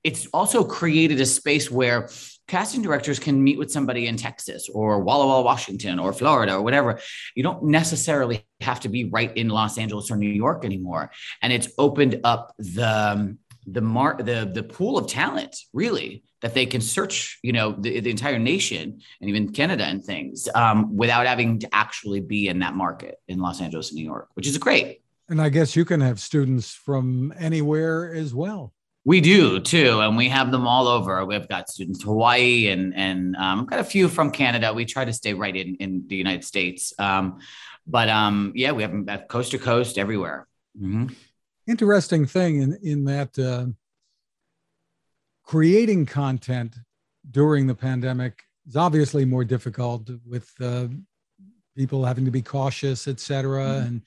it's 0.04 0.28
also 0.32 0.62
created 0.62 1.20
a 1.20 1.26
space 1.26 1.68
where 1.68 2.08
casting 2.46 2.80
directors 2.80 3.18
can 3.18 3.42
meet 3.42 3.58
with 3.58 3.72
somebody 3.72 4.06
in 4.06 4.16
Texas 4.16 4.68
or 4.72 5.00
Walla 5.00 5.26
Walla, 5.26 5.42
Washington 5.42 5.98
or 5.98 6.12
Florida 6.12 6.54
or 6.54 6.62
whatever. 6.62 7.00
You 7.34 7.42
don't 7.42 7.64
necessarily 7.64 8.46
have 8.60 8.78
to 8.80 8.88
be 8.88 9.10
right 9.10 9.36
in 9.36 9.48
Los 9.48 9.78
Angeles 9.78 10.12
or 10.12 10.16
New 10.16 10.28
York 10.28 10.64
anymore. 10.64 11.10
And 11.42 11.52
it's 11.52 11.68
opened 11.76 12.20
up 12.22 12.54
the 12.56 13.36
the 13.72 13.80
mar 13.80 14.16
the 14.18 14.50
the 14.52 14.62
pool 14.62 14.98
of 14.98 15.06
talent 15.06 15.56
really 15.72 16.22
that 16.42 16.54
they 16.54 16.66
can 16.66 16.80
search 16.80 17.38
you 17.42 17.52
know 17.52 17.72
the, 17.72 18.00
the 18.00 18.10
entire 18.10 18.38
nation 18.38 19.00
and 19.20 19.30
even 19.30 19.52
canada 19.52 19.84
and 19.84 20.04
things 20.04 20.48
um, 20.54 20.96
without 20.96 21.26
having 21.26 21.58
to 21.58 21.68
actually 21.74 22.20
be 22.20 22.48
in 22.48 22.58
that 22.60 22.74
market 22.74 23.16
in 23.28 23.38
los 23.38 23.60
angeles 23.60 23.90
and 23.90 23.96
new 23.96 24.04
york 24.04 24.28
which 24.34 24.46
is 24.46 24.56
great 24.58 25.02
and 25.28 25.40
i 25.40 25.48
guess 25.48 25.76
you 25.76 25.84
can 25.84 26.00
have 26.00 26.20
students 26.20 26.74
from 26.74 27.32
anywhere 27.38 28.12
as 28.12 28.34
well 28.34 28.72
we 29.02 29.22
do 29.22 29.60
too, 29.60 30.00
and 30.00 30.14
we 30.14 30.28
have 30.28 30.50
them 30.50 30.66
all 30.66 30.86
over. 30.86 31.24
We've 31.24 31.48
got 31.48 31.70
students 31.70 32.02
Hawaii 32.02 32.68
and 32.68 32.94
and 32.94 33.34
um, 33.36 33.64
got 33.64 33.78
a 33.78 33.84
few 33.84 34.10
from 34.10 34.30
Canada. 34.30 34.74
We 34.74 34.84
try 34.84 35.06
to 35.06 35.12
stay 35.14 35.32
right 35.32 35.56
in 35.56 35.76
in 35.76 36.04
the 36.06 36.16
United 36.16 36.44
States, 36.44 36.92
um, 36.98 37.38
but 37.86 38.10
um, 38.10 38.52
yeah, 38.54 38.72
we 38.72 38.82
have 38.82 38.92
them 38.92 39.06
coast 39.26 39.52
to 39.52 39.58
coast 39.58 39.96
everywhere. 39.96 40.46
Mm-hmm 40.78 41.14
interesting 41.70 42.26
thing 42.26 42.60
in 42.62 42.78
in 42.82 43.04
that 43.04 43.38
uh, 43.38 43.66
creating 45.44 46.06
content 46.06 46.76
during 47.30 47.66
the 47.66 47.74
pandemic 47.74 48.42
is 48.66 48.76
obviously 48.76 49.24
more 49.24 49.44
difficult 49.44 50.10
with 50.26 50.48
uh, 50.60 50.86
people 51.76 52.04
having 52.04 52.24
to 52.24 52.30
be 52.30 52.42
cautious, 52.42 53.08
et 53.08 53.20
cetera, 53.20 53.64
mm-hmm. 53.64 53.86
and 53.86 54.02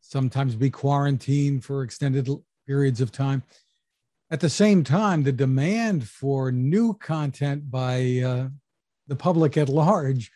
sometimes 0.00 0.54
be 0.54 0.70
quarantined 0.70 1.64
for 1.64 1.82
extended 1.82 2.28
periods 2.66 3.00
of 3.00 3.10
time. 3.10 3.42
At 4.30 4.40
the 4.40 4.50
same 4.50 4.84
time, 4.84 5.22
the 5.22 5.32
demand 5.32 6.08
for 6.08 6.50
new 6.50 6.94
content 6.94 7.70
by 7.70 8.22
uh, 8.24 8.48
the 9.06 9.16
public 9.16 9.56
at 9.56 9.68
large, 9.68 10.30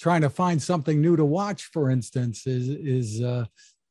trying 0.00 0.22
to 0.22 0.30
find 0.30 0.62
something 0.62 1.00
new 1.00 1.16
to 1.16 1.24
watch, 1.24 1.64
for 1.64 1.90
instance, 1.90 2.46
is 2.46 2.68
is 2.68 3.22
uh, 3.22 3.44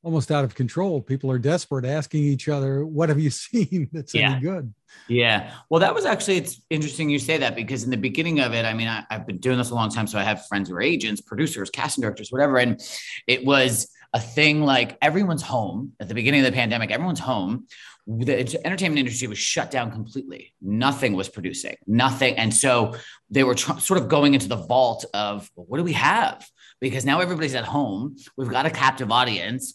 almost 0.07 0.31
out 0.31 0.45
of 0.45 0.55
control. 0.55 1.01
People 1.01 1.29
are 1.29 1.37
desperate, 1.37 1.83
asking 1.83 2.23
each 2.23 2.47
other, 2.47 2.85
"What 2.85 3.09
have 3.09 3.19
you 3.19 3.29
seen 3.45 3.89
that's 3.91 4.13
yeah. 4.13 4.31
any 4.31 4.39
good?" 4.39 4.73
Yeah. 5.09 5.51
Well, 5.69 5.81
that 5.81 5.93
was 5.93 6.05
actually 6.05 6.37
it's 6.37 6.61
interesting 6.69 7.09
you 7.09 7.19
say 7.19 7.37
that 7.37 7.55
because 7.55 7.83
in 7.83 7.89
the 7.89 7.97
beginning 7.97 8.39
of 8.39 8.53
it, 8.53 8.63
I 8.63 8.73
mean, 8.73 8.87
I, 8.87 9.03
have 9.09 9.27
been 9.27 9.39
doing 9.39 9.57
this 9.57 9.69
a 9.69 9.75
long 9.75 9.89
time, 9.89 10.07
so 10.07 10.17
I 10.17 10.23
have 10.23 10.47
friends 10.47 10.69
who 10.69 10.75
are 10.75 10.81
agents, 10.81 11.19
producers, 11.19 11.69
casting 11.69 12.03
directors, 12.03 12.31
whatever, 12.31 12.57
and 12.57 12.81
it 13.27 13.45
was 13.45 13.89
a 14.13 14.19
thing 14.21 14.61
like 14.61 14.97
everyone's 15.01 15.43
home 15.43 15.91
at 15.99 16.07
the 16.07 16.13
beginning 16.13 16.39
of 16.39 16.45
the 16.45 16.53
pandemic. 16.53 16.89
Everyone's 16.89 17.19
home. 17.19 17.67
The 18.07 18.39
entertainment 18.65 18.99
industry 18.99 19.27
was 19.27 19.37
shut 19.37 19.69
down 19.69 19.91
completely. 19.91 20.53
Nothing 20.61 21.17
was 21.17 21.27
producing, 21.27 21.75
nothing, 21.85 22.37
and 22.37 22.53
so 22.53 22.95
they 23.29 23.43
were 23.43 23.55
tr- 23.55 23.79
sort 23.79 23.99
of 23.99 24.07
going 24.07 24.35
into 24.35 24.47
the 24.47 24.55
vault 24.55 25.03
of 25.13 25.51
well, 25.57 25.65
what 25.67 25.79
do 25.79 25.83
we 25.83 25.91
have? 25.91 26.49
Because 26.79 27.03
now 27.05 27.19
everybody's 27.19 27.55
at 27.55 27.65
home. 27.65 28.15
We've 28.37 28.49
got 28.49 28.65
a 28.65 28.69
captive 28.69 29.11
audience 29.11 29.73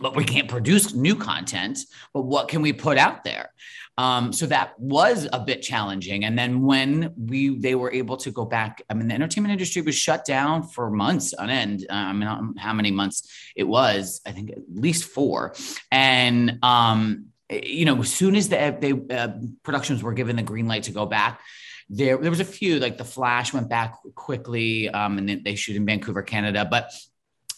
but 0.00 0.16
we 0.16 0.24
can't 0.24 0.48
produce 0.48 0.94
new 0.94 1.16
content. 1.16 1.78
But 2.12 2.22
what 2.22 2.48
can 2.48 2.62
we 2.62 2.72
put 2.72 2.98
out 2.98 3.24
there? 3.24 3.50
Um, 3.96 4.32
so 4.32 4.46
that 4.46 4.78
was 4.78 5.28
a 5.32 5.38
bit 5.38 5.62
challenging. 5.62 6.24
And 6.24 6.36
then 6.36 6.62
when 6.62 7.12
we 7.16 7.56
they 7.56 7.76
were 7.76 7.92
able 7.92 8.16
to 8.18 8.30
go 8.30 8.44
back, 8.44 8.82
I 8.90 8.94
mean, 8.94 9.08
the 9.08 9.14
entertainment 9.14 9.52
industry 9.52 9.82
was 9.82 9.94
shut 9.94 10.24
down 10.24 10.64
for 10.64 10.90
months 10.90 11.32
on 11.32 11.48
end. 11.48 11.86
Uh, 11.88 11.94
I 11.94 12.12
mean, 12.12 12.54
how 12.58 12.72
many 12.72 12.90
months 12.90 13.28
it 13.54 13.64
was? 13.64 14.20
I 14.26 14.32
think 14.32 14.50
at 14.50 14.58
least 14.74 15.04
four. 15.04 15.54
And 15.92 16.58
um, 16.62 17.26
you 17.48 17.84
know, 17.84 18.00
as 18.00 18.12
soon 18.12 18.34
as 18.34 18.48
the 18.48 18.76
they 18.80 19.14
uh, 19.14 19.28
productions 19.62 20.02
were 20.02 20.12
given 20.12 20.36
the 20.36 20.42
green 20.42 20.66
light 20.66 20.84
to 20.84 20.92
go 20.92 21.06
back, 21.06 21.40
there 21.88 22.16
there 22.16 22.30
was 22.30 22.40
a 22.40 22.44
few 22.44 22.80
like 22.80 22.98
the 22.98 23.04
Flash 23.04 23.52
went 23.52 23.68
back 23.68 23.94
quickly, 24.16 24.88
um, 24.88 25.18
and 25.18 25.28
then 25.28 25.42
they 25.44 25.54
shoot 25.54 25.76
in 25.76 25.86
Vancouver, 25.86 26.22
Canada, 26.22 26.66
but 26.68 26.90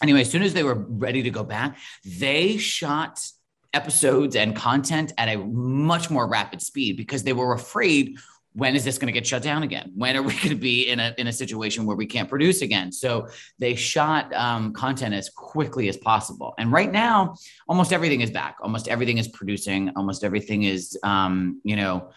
anyway, 0.02 0.22
as 0.22 0.30
soon 0.30 0.42
as 0.42 0.54
they 0.54 0.62
were 0.62 0.74
ready 0.74 1.22
to 1.22 1.30
go 1.30 1.44
back, 1.44 1.78
they 2.04 2.56
shot 2.56 3.20
episodes 3.72 4.36
and 4.36 4.56
content 4.56 5.12
at 5.18 5.28
a 5.28 5.38
much 5.38 6.10
more 6.10 6.26
rapid 6.26 6.62
speed 6.62 6.96
because 6.96 7.22
they 7.22 7.32
were 7.32 7.52
afraid 7.52 8.16
when 8.54 8.74
is 8.74 8.84
this 8.84 8.96
going 8.96 9.08
to 9.08 9.12
get 9.12 9.26
shut 9.26 9.42
down 9.42 9.62
again? 9.62 9.92
When 9.94 10.16
are 10.16 10.22
we 10.22 10.32
going 10.36 10.48
to 10.48 10.54
be 10.54 10.88
in 10.88 10.98
a 10.98 11.14
in 11.18 11.26
a 11.26 11.32
situation 11.32 11.84
where 11.84 11.96
we 11.96 12.06
can't 12.06 12.28
produce 12.28 12.62
again? 12.62 12.90
So 12.90 13.28
they 13.58 13.74
shot 13.74 14.32
um, 14.32 14.72
content 14.72 15.14
as 15.14 15.28
quickly 15.28 15.88
as 15.88 15.96
possible. 15.98 16.54
And 16.58 16.72
right 16.72 16.90
now, 16.90 17.36
almost 17.68 17.92
everything 17.92 18.22
is 18.22 18.30
back. 18.30 18.56
Almost 18.62 18.88
everything 18.88 19.18
is 19.18 19.28
producing. 19.28 19.90
Almost 19.94 20.24
everything 20.24 20.62
is, 20.62 20.98
um, 21.02 21.60
you 21.64 21.76
know, 21.76 22.10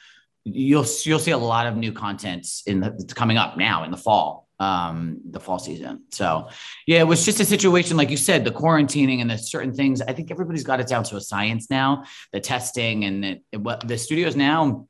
you'll 0.45 0.85
you'll 1.03 1.19
see 1.19 1.31
a 1.31 1.37
lot 1.37 1.67
of 1.67 1.75
new 1.75 1.91
content 1.91 2.47
in 2.65 2.79
the 2.79 3.13
coming 3.15 3.37
up 3.37 3.57
now 3.57 3.83
in 3.83 3.91
the 3.91 3.97
fall 3.97 4.48
um, 4.59 5.21
the 5.29 5.39
fall 5.39 5.59
season. 5.59 6.03
So, 6.11 6.49
yeah, 6.85 6.99
it 6.99 7.07
was 7.07 7.25
just 7.25 7.39
a 7.39 7.45
situation, 7.45 7.97
like 7.97 8.09
you 8.09 8.17
said, 8.17 8.43
the 8.43 8.51
quarantining 8.51 9.21
and 9.21 9.29
the 9.29 9.37
certain 9.37 9.73
things. 9.73 10.01
I 10.01 10.13
think 10.13 10.31
everybody's 10.31 10.63
got 10.63 10.79
it 10.79 10.87
down 10.87 11.03
to 11.05 11.15
a 11.15 11.21
science 11.21 11.69
now, 11.69 12.03
the 12.33 12.39
testing 12.39 13.05
and 13.05 13.39
what 13.55 13.87
the 13.87 13.97
studios 13.97 14.35
now, 14.35 14.87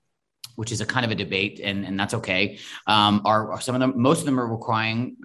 which 0.56 0.74
is 0.74 0.82
a 0.82 0.86
kind 0.86 1.06
of 1.06 1.12
a 1.12 1.16
debate, 1.16 1.62
and, 1.64 1.86
and 1.86 1.98
that's 1.98 2.14
okay. 2.14 2.60
Um, 2.86 3.22
are, 3.24 3.54
are 3.54 3.62
some 3.62 3.76
of 3.76 3.80
them, 3.80 3.94
most 3.96 4.20
of 4.20 4.26
them 4.26 4.38
are 4.38 4.48
requiring 4.48 5.16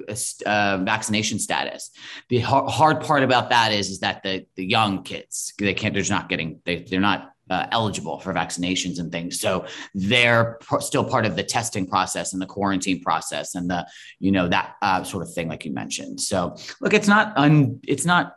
uh, 0.46 0.78
vaccination 0.84 1.40
status. 1.40 1.90
The 2.28 2.38
hard, 2.38 2.70
hard 2.70 3.00
part 3.00 3.24
about 3.24 3.50
that 3.50 3.72
is, 3.72 3.90
is 3.90 4.00
that 4.00 4.22
the 4.22 4.46
the 4.54 4.64
young 4.64 5.02
kids 5.02 5.52
they 5.58 5.74
can't, 5.74 5.92
they're 5.92 6.04
not 6.08 6.28
getting, 6.28 6.60
they, 6.64 6.84
they're 6.84 7.00
not 7.00 7.33
uh, 7.50 7.66
eligible 7.70 8.18
for 8.20 8.32
vaccinations 8.32 8.98
and 8.98 9.12
things. 9.12 9.40
So 9.40 9.66
they're 9.94 10.58
still 10.80 11.04
part 11.04 11.26
of 11.26 11.36
the 11.36 11.42
testing 11.42 11.86
process 11.86 12.32
and 12.32 12.40
the 12.40 12.46
quarantine 12.46 13.02
process 13.02 13.54
and 13.54 13.70
the, 13.70 13.86
you 14.18 14.32
know, 14.32 14.48
that 14.48 14.76
uh, 14.82 15.02
sort 15.04 15.22
of 15.22 15.32
thing, 15.32 15.48
like 15.48 15.64
you 15.64 15.72
mentioned. 15.72 16.20
So 16.20 16.56
look, 16.80 16.94
it's 16.94 17.08
not 17.08 17.36
un, 17.36 17.80
it's 17.86 18.04
not 18.04 18.36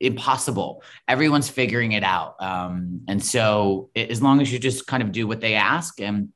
impossible. 0.00 0.82
Everyone's 1.08 1.48
figuring 1.48 1.92
it 1.92 2.04
out. 2.04 2.36
Um, 2.40 3.02
and 3.08 3.22
so 3.22 3.90
it, 3.94 4.10
as 4.10 4.22
long 4.22 4.40
as 4.40 4.52
you 4.52 4.58
just 4.58 4.86
kind 4.86 5.02
of 5.02 5.12
do 5.12 5.26
what 5.26 5.40
they 5.40 5.54
ask 5.54 6.00
and 6.00 6.30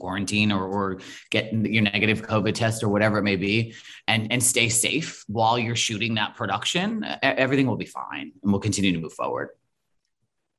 quarantine 0.00 0.52
or, 0.52 0.64
or 0.64 1.00
get 1.30 1.52
your 1.52 1.82
negative 1.82 2.22
COVID 2.22 2.54
test 2.54 2.84
or 2.84 2.88
whatever 2.88 3.18
it 3.18 3.24
may 3.24 3.36
be, 3.36 3.74
and, 4.06 4.30
and 4.32 4.42
stay 4.42 4.68
safe 4.68 5.24
while 5.26 5.58
you're 5.58 5.76
shooting 5.76 6.14
that 6.14 6.36
production, 6.36 7.04
everything 7.22 7.66
will 7.66 7.76
be 7.76 7.86
fine 7.86 8.32
and 8.42 8.52
we'll 8.52 8.60
continue 8.60 8.92
to 8.92 9.00
move 9.00 9.12
forward 9.12 9.50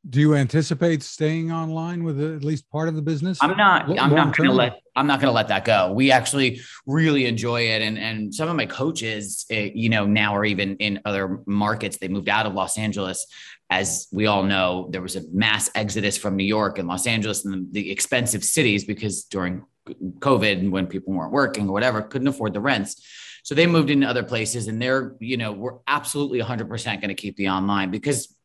do 0.09 0.19
you 0.19 0.35
anticipate 0.35 1.03
staying 1.03 1.51
online 1.51 2.03
with 2.03 2.19
at 2.21 2.43
least 2.43 2.69
part 2.69 2.87
of 2.87 2.95
the 2.95 3.01
business? 3.01 3.37
I'm 3.41 3.55
not. 3.55 3.83
I'm 3.99 4.15
not 4.15 4.35
going 4.35 4.49
to 4.49 4.55
let. 4.55 4.81
I'm 4.95 5.07
not 5.07 5.19
going 5.19 5.29
to 5.29 5.35
let 5.35 5.47
that 5.49 5.65
go. 5.65 5.93
We 5.93 6.11
actually 6.11 6.61
really 6.85 7.25
enjoy 7.25 7.61
it, 7.61 7.81
and 7.81 7.97
and 7.97 8.33
some 8.33 8.49
of 8.49 8.55
my 8.55 8.65
coaches, 8.65 9.45
eh, 9.49 9.69
you 9.73 9.89
know, 9.89 10.05
now 10.05 10.35
are 10.35 10.45
even 10.45 10.77
in 10.77 10.99
other 11.05 11.41
markets. 11.45 11.97
They 11.97 12.07
moved 12.07 12.29
out 12.29 12.45
of 12.45 12.53
Los 12.53 12.77
Angeles, 12.77 13.25
as 13.69 14.07
we 14.11 14.25
all 14.25 14.43
know. 14.43 14.89
There 14.91 15.01
was 15.01 15.15
a 15.15 15.21
mass 15.31 15.69
exodus 15.75 16.17
from 16.17 16.35
New 16.35 16.45
York 16.45 16.79
and 16.79 16.87
Los 16.87 17.05
Angeles 17.05 17.45
and 17.45 17.71
the, 17.71 17.81
the 17.81 17.91
expensive 17.91 18.43
cities 18.43 18.85
because 18.85 19.25
during 19.25 19.63
COVID, 19.87 20.69
when 20.69 20.87
people 20.87 21.13
weren't 21.13 21.31
working 21.31 21.69
or 21.69 21.73
whatever, 21.73 22.01
couldn't 22.01 22.27
afford 22.27 22.53
the 22.53 22.61
rents. 22.61 23.01
So 23.43 23.55
they 23.55 23.67
moved 23.67 23.89
into 23.89 24.07
other 24.07 24.23
places, 24.23 24.67
and 24.67 24.81
they're, 24.81 25.15
you 25.19 25.37
know, 25.37 25.51
we're 25.51 25.77
absolutely 25.87 26.39
100% 26.39 26.67
going 26.85 27.07
to 27.07 27.13
keep 27.13 27.35
the 27.35 27.49
online 27.49 27.89
because 27.91 28.35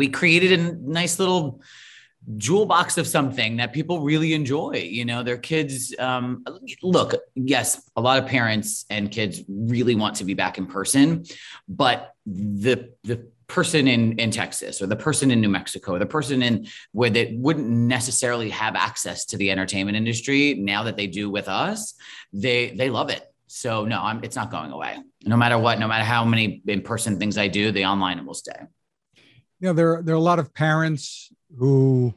we 0.00 0.08
created 0.08 0.58
a 0.58 0.72
nice 1.00 1.18
little 1.18 1.60
jewel 2.38 2.64
box 2.64 2.96
of 2.96 3.06
something 3.06 3.58
that 3.58 3.74
people 3.74 4.00
really 4.00 4.32
enjoy 4.32 4.72
you 4.98 5.04
know 5.04 5.22
their 5.22 5.36
kids 5.36 5.94
um, 5.98 6.42
look 6.82 7.14
yes 7.34 7.68
a 7.96 8.00
lot 8.00 8.18
of 8.18 8.26
parents 8.26 8.86
and 8.88 9.10
kids 9.10 9.42
really 9.48 9.94
want 9.94 10.16
to 10.16 10.24
be 10.24 10.32
back 10.32 10.56
in 10.56 10.66
person 10.66 11.22
but 11.68 12.14
the 12.24 12.92
the 13.04 13.16
person 13.46 13.88
in 13.88 14.18
in 14.18 14.30
Texas 14.30 14.80
or 14.80 14.86
the 14.86 14.96
person 15.08 15.30
in 15.30 15.38
New 15.44 15.52
Mexico 15.60 15.98
the 15.98 16.12
person 16.18 16.42
in 16.42 16.66
where 16.92 17.10
they 17.10 17.36
wouldn't 17.38 17.68
necessarily 17.68 18.48
have 18.48 18.74
access 18.76 19.26
to 19.26 19.36
the 19.36 19.50
entertainment 19.50 19.96
industry 19.96 20.54
now 20.54 20.82
that 20.84 20.96
they 20.96 21.08
do 21.20 21.28
with 21.28 21.46
us 21.48 21.94
they 22.32 22.70
they 22.80 22.88
love 22.88 23.10
it. 23.10 23.22
So 23.48 23.84
no 23.84 23.98
I'm, 24.08 24.22
it's 24.26 24.36
not 24.36 24.50
going 24.50 24.70
away. 24.70 24.92
No 25.34 25.36
matter 25.36 25.58
what 25.58 25.78
no 25.78 25.88
matter 25.88 26.04
how 26.04 26.24
many 26.24 26.62
in 26.74 26.80
person 26.82 27.18
things 27.18 27.36
I 27.36 27.48
do 27.48 27.72
the 27.72 27.84
online 27.86 28.24
will 28.24 28.40
stay 28.46 28.60
you 29.60 29.68
know 29.68 29.72
there 29.72 30.02
there 30.02 30.14
are 30.14 30.18
a 30.18 30.20
lot 30.20 30.38
of 30.38 30.52
parents 30.54 31.30
who 31.56 32.14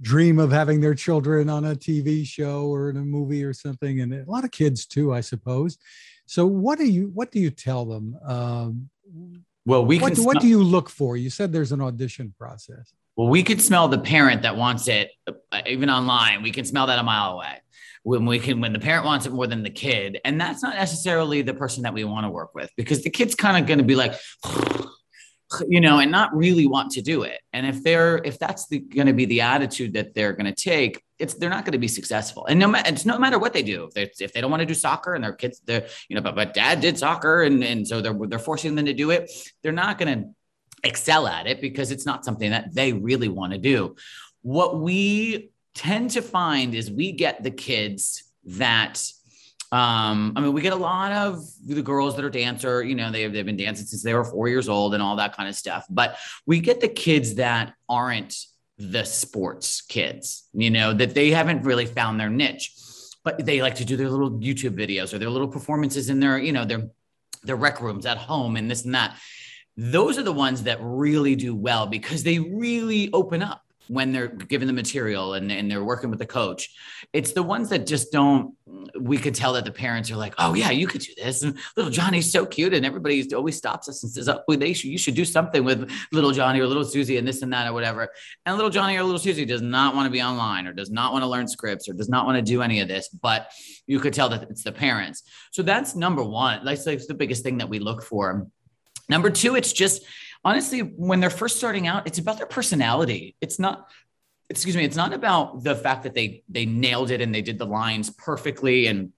dream 0.00 0.38
of 0.38 0.52
having 0.52 0.80
their 0.80 0.94
children 0.94 1.48
on 1.48 1.64
a 1.64 1.74
TV 1.74 2.26
show 2.26 2.66
or 2.66 2.90
in 2.90 2.96
a 2.96 3.00
movie 3.00 3.42
or 3.42 3.52
something, 3.52 4.00
and 4.00 4.12
a 4.12 4.30
lot 4.30 4.44
of 4.44 4.50
kids 4.50 4.86
too, 4.86 5.12
I 5.12 5.20
suppose. 5.20 5.78
So, 6.26 6.46
what 6.46 6.78
do 6.78 6.86
you 6.86 7.10
what 7.14 7.30
do 7.32 7.40
you 7.40 7.50
tell 7.50 7.84
them? 7.84 8.16
Um, 8.24 8.90
well, 9.66 9.84
we 9.84 9.98
what, 9.98 10.14
can. 10.14 10.24
What 10.24 10.40
do 10.40 10.46
you 10.46 10.62
look 10.62 10.88
for? 10.90 11.16
You 11.16 11.30
said 11.30 11.52
there's 11.52 11.72
an 11.72 11.80
audition 11.80 12.34
process. 12.38 12.92
Well, 13.16 13.28
we 13.28 13.42
could 13.42 13.62
smell 13.62 13.88
the 13.88 13.98
parent 13.98 14.42
that 14.42 14.56
wants 14.56 14.88
it, 14.88 15.10
uh, 15.26 15.62
even 15.66 15.88
online. 15.88 16.42
We 16.42 16.50
can 16.50 16.64
smell 16.64 16.88
that 16.88 16.98
a 16.98 17.02
mile 17.02 17.34
away. 17.34 17.60
When 18.02 18.26
we 18.26 18.38
can, 18.38 18.60
when 18.60 18.74
the 18.74 18.78
parent 18.78 19.06
wants 19.06 19.24
it 19.24 19.32
more 19.32 19.46
than 19.46 19.62
the 19.62 19.70
kid, 19.70 20.20
and 20.24 20.38
that's 20.38 20.62
not 20.62 20.74
necessarily 20.74 21.40
the 21.40 21.54
person 21.54 21.84
that 21.84 21.94
we 21.94 22.04
want 22.04 22.24
to 22.26 22.30
work 22.30 22.54
with, 22.54 22.70
because 22.76 23.02
the 23.02 23.08
kid's 23.08 23.34
kind 23.34 23.56
of 23.56 23.66
going 23.66 23.78
to 23.78 23.84
be 23.84 23.94
like 23.94 24.14
you 25.68 25.80
know, 25.80 25.98
and 25.98 26.10
not 26.10 26.34
really 26.34 26.66
want 26.66 26.92
to 26.92 27.02
do 27.02 27.22
it. 27.22 27.40
And 27.52 27.66
if 27.66 27.82
they're 27.82 28.18
if 28.24 28.38
that's 28.38 28.66
the, 28.68 28.78
going 28.80 29.06
to 29.06 29.12
be 29.12 29.24
the 29.24 29.40
attitude 29.42 29.94
that 29.94 30.14
they're 30.14 30.32
going 30.32 30.52
to 30.52 30.54
take, 30.54 31.02
it's 31.18 31.34
they're 31.34 31.50
not 31.50 31.64
going 31.64 31.72
to 31.72 31.78
be 31.78 31.88
successful. 31.88 32.46
And 32.46 32.58
no 32.58 32.68
matter 32.68 32.88
it's 32.90 33.04
no 33.04 33.18
matter 33.18 33.38
what 33.38 33.52
they 33.52 33.62
do, 33.62 33.84
if 33.84 33.94
they 33.94 34.10
if 34.24 34.32
they 34.32 34.40
don't 34.40 34.50
want 34.50 34.60
to 34.60 34.66
do 34.66 34.74
soccer 34.74 35.14
and 35.14 35.24
their 35.24 35.32
kids, 35.32 35.60
they're 35.64 35.86
you 36.08 36.16
know, 36.16 36.22
but 36.22 36.34
but 36.34 36.54
dad 36.54 36.80
did 36.80 36.98
soccer 36.98 37.42
and 37.42 37.62
and 37.62 37.86
so 37.86 38.00
they're 38.00 38.16
they're 38.26 38.38
forcing 38.38 38.74
them 38.74 38.86
to 38.86 38.94
do 38.94 39.10
it. 39.10 39.30
They're 39.62 39.72
not 39.72 39.98
going 39.98 40.18
to 40.18 40.28
excel 40.84 41.26
at 41.26 41.46
it 41.46 41.60
because 41.60 41.90
it's 41.90 42.06
not 42.06 42.24
something 42.24 42.50
that 42.50 42.74
they 42.74 42.92
really 42.92 43.28
want 43.28 43.52
to 43.52 43.58
do. 43.58 43.96
What 44.42 44.80
we 44.80 45.50
tend 45.74 46.10
to 46.10 46.22
find 46.22 46.74
is 46.74 46.90
we 46.90 47.12
get 47.12 47.42
the 47.42 47.50
kids 47.50 48.24
that 48.44 49.02
um, 49.74 50.34
I 50.36 50.40
mean, 50.40 50.52
we 50.52 50.62
get 50.62 50.72
a 50.72 50.76
lot 50.76 51.10
of 51.10 51.44
the 51.66 51.82
girls 51.82 52.14
that 52.14 52.24
are 52.24 52.30
dancer, 52.30 52.84
you 52.84 52.94
know, 52.94 53.10
they've, 53.10 53.32
they've 53.32 53.44
been 53.44 53.56
dancing 53.56 53.86
since 53.86 54.04
they 54.04 54.14
were 54.14 54.22
four 54.22 54.46
years 54.46 54.68
old 54.68 54.94
and 54.94 55.02
all 55.02 55.16
that 55.16 55.36
kind 55.36 55.48
of 55.48 55.56
stuff. 55.56 55.84
But 55.90 56.16
we 56.46 56.60
get 56.60 56.80
the 56.80 56.86
kids 56.86 57.34
that 57.34 57.74
aren't 57.88 58.36
the 58.78 59.02
sports 59.02 59.80
kids, 59.80 60.48
you 60.52 60.70
know, 60.70 60.92
that 60.92 61.16
they 61.16 61.30
haven't 61.30 61.64
really 61.64 61.86
found 61.86 62.20
their 62.20 62.30
niche, 62.30 62.72
but 63.24 63.44
they 63.44 63.62
like 63.62 63.74
to 63.74 63.84
do 63.84 63.96
their 63.96 64.08
little 64.08 64.30
YouTube 64.38 64.78
videos 64.78 65.12
or 65.12 65.18
their 65.18 65.28
little 65.28 65.48
performances 65.48 66.08
in 66.08 66.20
their, 66.20 66.38
you 66.38 66.52
know, 66.52 66.64
their, 66.64 66.88
their 67.42 67.56
rec 67.56 67.80
rooms 67.80 68.06
at 68.06 68.16
home 68.16 68.54
and 68.54 68.70
this 68.70 68.84
and 68.84 68.94
that. 68.94 69.16
Those 69.76 70.18
are 70.18 70.22
the 70.22 70.32
ones 70.32 70.62
that 70.62 70.78
really 70.80 71.34
do 71.34 71.52
well 71.52 71.88
because 71.88 72.22
they 72.22 72.38
really 72.38 73.10
open 73.12 73.42
up 73.42 73.63
when 73.88 74.12
they're 74.12 74.28
given 74.28 74.66
the 74.66 74.72
material 74.72 75.34
and, 75.34 75.52
and 75.52 75.70
they're 75.70 75.84
working 75.84 76.10
with 76.10 76.18
the 76.18 76.26
coach. 76.26 76.74
It's 77.12 77.32
the 77.32 77.42
ones 77.42 77.68
that 77.68 77.86
just 77.86 78.10
don't, 78.10 78.54
we 78.98 79.18
could 79.18 79.34
tell 79.34 79.52
that 79.52 79.64
the 79.64 79.72
parents 79.72 80.10
are 80.10 80.16
like, 80.16 80.34
oh, 80.38 80.54
yeah, 80.54 80.70
you 80.70 80.86
could 80.86 81.02
do 81.02 81.12
this. 81.16 81.42
And 81.42 81.58
little 81.76 81.90
Johnny's 81.90 82.32
so 82.32 82.46
cute. 82.46 82.72
And 82.72 82.86
everybody 82.86 83.32
always 83.34 83.56
stops 83.56 83.88
us 83.88 84.02
and 84.02 84.10
says, 84.10 84.28
oh, 84.28 84.56
they 84.56 84.72
should, 84.72 84.90
you 84.90 84.98
should 84.98 85.14
do 85.14 85.24
something 85.24 85.64
with 85.64 85.90
little 86.12 86.30
Johnny 86.30 86.60
or 86.60 86.66
little 86.66 86.84
Susie 86.84 87.18
and 87.18 87.28
this 87.28 87.42
and 87.42 87.52
that 87.52 87.68
or 87.68 87.72
whatever. 87.72 88.08
And 88.46 88.56
little 88.56 88.70
Johnny 88.70 88.96
or 88.96 89.02
little 89.02 89.18
Susie 89.18 89.44
does 89.44 89.62
not 89.62 89.94
want 89.94 90.06
to 90.06 90.10
be 90.10 90.22
online 90.22 90.66
or 90.66 90.72
does 90.72 90.90
not 90.90 91.12
want 91.12 91.22
to 91.22 91.28
learn 91.28 91.46
scripts 91.46 91.88
or 91.88 91.92
does 91.92 92.08
not 92.08 92.24
want 92.26 92.36
to 92.36 92.42
do 92.42 92.62
any 92.62 92.80
of 92.80 92.88
this. 92.88 93.08
But 93.08 93.50
you 93.86 94.00
could 94.00 94.14
tell 94.14 94.30
that 94.30 94.44
it's 94.50 94.64
the 94.64 94.72
parents. 94.72 95.24
So 95.52 95.62
that's 95.62 95.94
number 95.94 96.22
one. 96.22 96.64
That's 96.64 96.86
like 96.86 97.06
the 97.06 97.14
biggest 97.14 97.42
thing 97.42 97.58
that 97.58 97.68
we 97.68 97.78
look 97.78 98.02
for. 98.02 98.46
Number 99.08 99.28
two, 99.28 99.54
it's 99.54 99.72
just, 99.72 100.02
honestly, 100.44 100.80
when 100.80 101.20
they're 101.20 101.30
first 101.30 101.56
starting 101.56 101.86
out, 101.86 102.06
it's 102.06 102.18
about 102.18 102.38
their 102.38 102.46
personality. 102.46 103.36
It's 103.40 103.58
not, 103.58 103.88
excuse 104.48 104.76
me, 104.76 104.84
it's 104.84 104.96
not 104.96 105.12
about 105.12 105.64
the 105.64 105.74
fact 105.74 106.02
that 106.04 106.14
they 106.14 106.42
they 106.48 106.66
nailed 106.66 107.10
it 107.10 107.20
and 107.20 107.34
they 107.34 107.42
did 107.42 107.58
the 107.58 107.66
lines 107.66 108.10
perfectly 108.10 108.86
and 108.86 109.12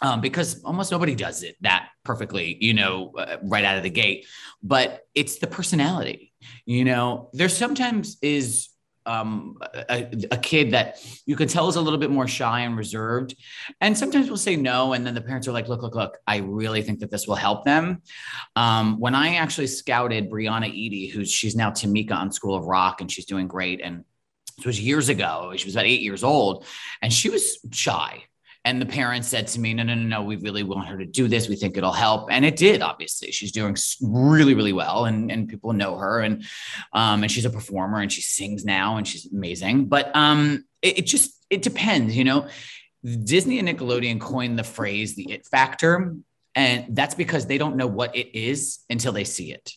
um, 0.00 0.20
because 0.20 0.62
almost 0.64 0.90
nobody 0.90 1.14
does 1.14 1.42
it 1.42 1.56
that 1.60 1.88
perfectly, 2.04 2.58
you 2.60 2.74
know, 2.74 3.12
uh, 3.16 3.36
right 3.42 3.64
out 3.64 3.76
of 3.76 3.82
the 3.82 3.90
gate. 3.90 4.26
But 4.62 5.06
it's 5.14 5.38
the 5.38 5.46
personality. 5.46 6.32
You 6.66 6.84
know, 6.84 7.30
there 7.32 7.48
sometimes 7.48 8.18
is 8.20 8.68
um, 9.06 9.58
a, 9.62 10.06
a, 10.30 10.36
kid 10.38 10.70
that 10.70 11.04
you 11.26 11.36
can 11.36 11.48
tell 11.48 11.68
is 11.68 11.76
a 11.76 11.80
little 11.80 11.98
bit 11.98 12.10
more 12.10 12.26
shy 12.26 12.60
and 12.60 12.76
reserved. 12.76 13.36
And 13.80 13.96
sometimes 13.96 14.28
we'll 14.28 14.36
say 14.36 14.56
no. 14.56 14.92
And 14.94 15.06
then 15.06 15.14
the 15.14 15.20
parents 15.20 15.46
are 15.46 15.52
like, 15.52 15.68
look, 15.68 15.82
look, 15.82 15.94
look, 15.94 16.18
I 16.26 16.38
really 16.38 16.82
think 16.82 17.00
that 17.00 17.10
this 17.10 17.26
will 17.26 17.34
help 17.34 17.64
them. 17.64 18.02
Um, 18.56 18.98
when 18.98 19.14
I 19.14 19.36
actually 19.36 19.66
scouted 19.66 20.30
Breanna 20.30 20.72
Yde, 20.72 21.10
who's 21.10 21.30
she's 21.30 21.54
now 21.54 21.70
Tomika 21.70 22.12
on 22.12 22.32
School 22.32 22.54
of 22.54 22.64
Rock 22.64 23.00
and 23.00 23.10
she's 23.10 23.26
doing 23.26 23.46
great. 23.46 23.80
And 23.82 24.04
this 24.56 24.66
was 24.66 24.80
years 24.80 25.08
ago. 25.08 25.52
She 25.56 25.66
was 25.66 25.74
about 25.74 25.86
eight 25.86 26.00
years 26.00 26.24
old 26.24 26.64
and 27.02 27.12
she 27.12 27.28
was 27.28 27.58
shy. 27.72 28.24
And 28.66 28.80
the 28.80 28.86
parents 28.86 29.28
said 29.28 29.46
to 29.48 29.60
me, 29.60 29.74
no, 29.74 29.82
no, 29.82 29.94
no, 29.94 30.02
no, 30.02 30.22
we 30.22 30.36
really 30.36 30.62
want 30.62 30.88
her 30.88 30.96
to 30.96 31.04
do 31.04 31.28
this. 31.28 31.48
We 31.48 31.56
think 31.56 31.76
it'll 31.76 31.92
help. 31.92 32.28
And 32.30 32.46
it 32.46 32.56
did, 32.56 32.80
obviously. 32.80 33.30
She's 33.30 33.52
doing 33.52 33.76
really, 34.00 34.54
really 34.54 34.72
well. 34.72 35.04
And, 35.04 35.30
and 35.30 35.48
people 35.48 35.74
know 35.74 35.96
her. 35.96 36.20
And 36.20 36.44
um, 36.92 37.22
and 37.22 37.30
she's 37.30 37.44
a 37.44 37.50
performer 37.50 38.00
and 38.00 38.10
she 38.10 38.22
sings 38.22 38.64
now 38.64 38.96
and 38.96 39.06
she's 39.06 39.30
amazing. 39.30 39.86
But 39.86 40.14
um, 40.16 40.64
it, 40.80 41.00
it 41.00 41.06
just 41.06 41.44
it 41.50 41.62
depends, 41.62 42.16
you 42.16 42.24
know. 42.24 42.48
Disney 43.04 43.58
and 43.58 43.68
Nickelodeon 43.68 44.18
coined 44.18 44.58
the 44.58 44.64
phrase 44.64 45.14
the 45.14 45.30
it 45.30 45.46
factor. 45.46 46.16
And 46.54 46.96
that's 46.96 47.14
because 47.14 47.46
they 47.46 47.58
don't 47.58 47.76
know 47.76 47.88
what 47.88 48.14
it 48.16 48.38
is 48.38 48.78
until 48.88 49.12
they 49.12 49.24
see 49.24 49.52
it. 49.52 49.72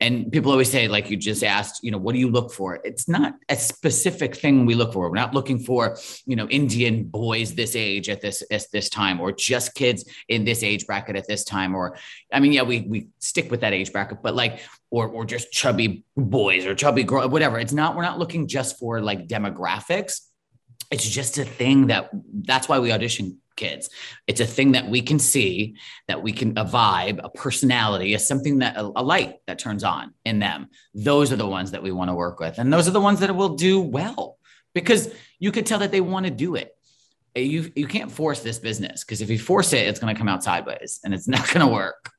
And 0.00 0.30
people 0.32 0.50
always 0.50 0.70
say, 0.70 0.88
like 0.88 1.10
you 1.10 1.16
just 1.16 1.42
asked, 1.44 1.82
you 1.82 1.90
know, 1.90 1.98
what 1.98 2.12
do 2.12 2.18
you 2.18 2.30
look 2.30 2.52
for? 2.52 2.80
It's 2.84 3.08
not 3.08 3.34
a 3.48 3.56
specific 3.56 4.36
thing 4.36 4.66
we 4.66 4.74
look 4.74 4.92
for. 4.92 5.08
We're 5.08 5.16
not 5.16 5.34
looking 5.34 5.58
for, 5.58 5.96
you 6.26 6.36
know, 6.36 6.48
Indian 6.48 7.04
boys 7.04 7.54
this 7.54 7.76
age 7.76 8.08
at 8.08 8.20
this 8.20 8.42
at 8.50 8.64
this 8.72 8.88
time, 8.88 9.20
or 9.20 9.32
just 9.32 9.74
kids 9.74 10.04
in 10.28 10.44
this 10.44 10.62
age 10.62 10.86
bracket 10.86 11.16
at 11.16 11.26
this 11.26 11.44
time. 11.44 11.74
Or, 11.74 11.96
I 12.32 12.40
mean, 12.40 12.52
yeah, 12.52 12.62
we 12.62 12.80
we 12.80 13.08
stick 13.18 13.50
with 13.50 13.60
that 13.60 13.72
age 13.72 13.92
bracket, 13.92 14.22
but 14.22 14.34
like, 14.34 14.60
or 14.90 15.08
or 15.08 15.24
just 15.24 15.52
chubby 15.52 16.04
boys 16.16 16.66
or 16.66 16.74
chubby 16.74 17.04
girl, 17.04 17.28
whatever. 17.28 17.58
It's 17.58 17.72
not. 17.72 17.96
We're 17.96 18.02
not 18.02 18.18
looking 18.18 18.46
just 18.46 18.78
for 18.78 19.00
like 19.00 19.26
demographics. 19.26 20.20
It's 20.90 21.08
just 21.08 21.36
a 21.38 21.44
thing 21.44 21.88
that 21.88 22.10
that's 22.32 22.68
why 22.68 22.78
we 22.78 22.92
audition 22.92 23.38
kids. 23.58 23.90
It's 24.26 24.40
a 24.40 24.46
thing 24.46 24.72
that 24.72 24.88
we 24.88 25.02
can 25.02 25.18
see, 25.18 25.76
that 26.06 26.22
we 26.22 26.32
can 26.32 26.56
a 26.56 26.64
vibe, 26.64 27.20
a 27.22 27.28
personality, 27.28 28.14
is 28.14 28.26
something 28.26 28.60
that 28.60 28.76
a, 28.76 28.84
a, 28.96 29.02
light 29.02 29.36
that 29.46 29.58
turns 29.58 29.84
on 29.84 30.14
in 30.24 30.38
them. 30.38 30.68
Those 30.94 31.30
are 31.32 31.36
the 31.36 31.46
ones 31.46 31.72
that 31.72 31.82
we 31.82 31.92
want 31.92 32.08
to 32.08 32.14
work 32.14 32.40
with, 32.40 32.58
and 32.58 32.72
those 32.72 32.88
are 32.88 32.92
the 32.92 33.00
ones 33.00 33.20
that 33.20 33.34
will 33.34 33.56
do 33.56 33.80
well 33.80 34.38
because 34.74 35.12
you 35.38 35.52
could 35.52 35.66
tell 35.66 35.80
that 35.80 35.90
they 35.90 36.00
want 36.00 36.24
to 36.24 36.30
do 36.30 36.54
it. 36.54 36.74
You 37.34 37.70
you 37.76 37.86
can't 37.86 38.10
force 38.10 38.40
this 38.40 38.58
business 38.58 39.04
because 39.04 39.20
if 39.20 39.28
you 39.28 39.38
force 39.38 39.72
it, 39.74 39.86
it's 39.86 40.00
going 40.00 40.14
to 40.14 40.18
come 40.18 40.28
out 40.28 40.42
sideways 40.42 41.00
and 41.04 41.12
it's 41.12 41.28
not 41.36 41.46
going 41.52 41.66
to 41.66 41.72
work. 41.72 42.10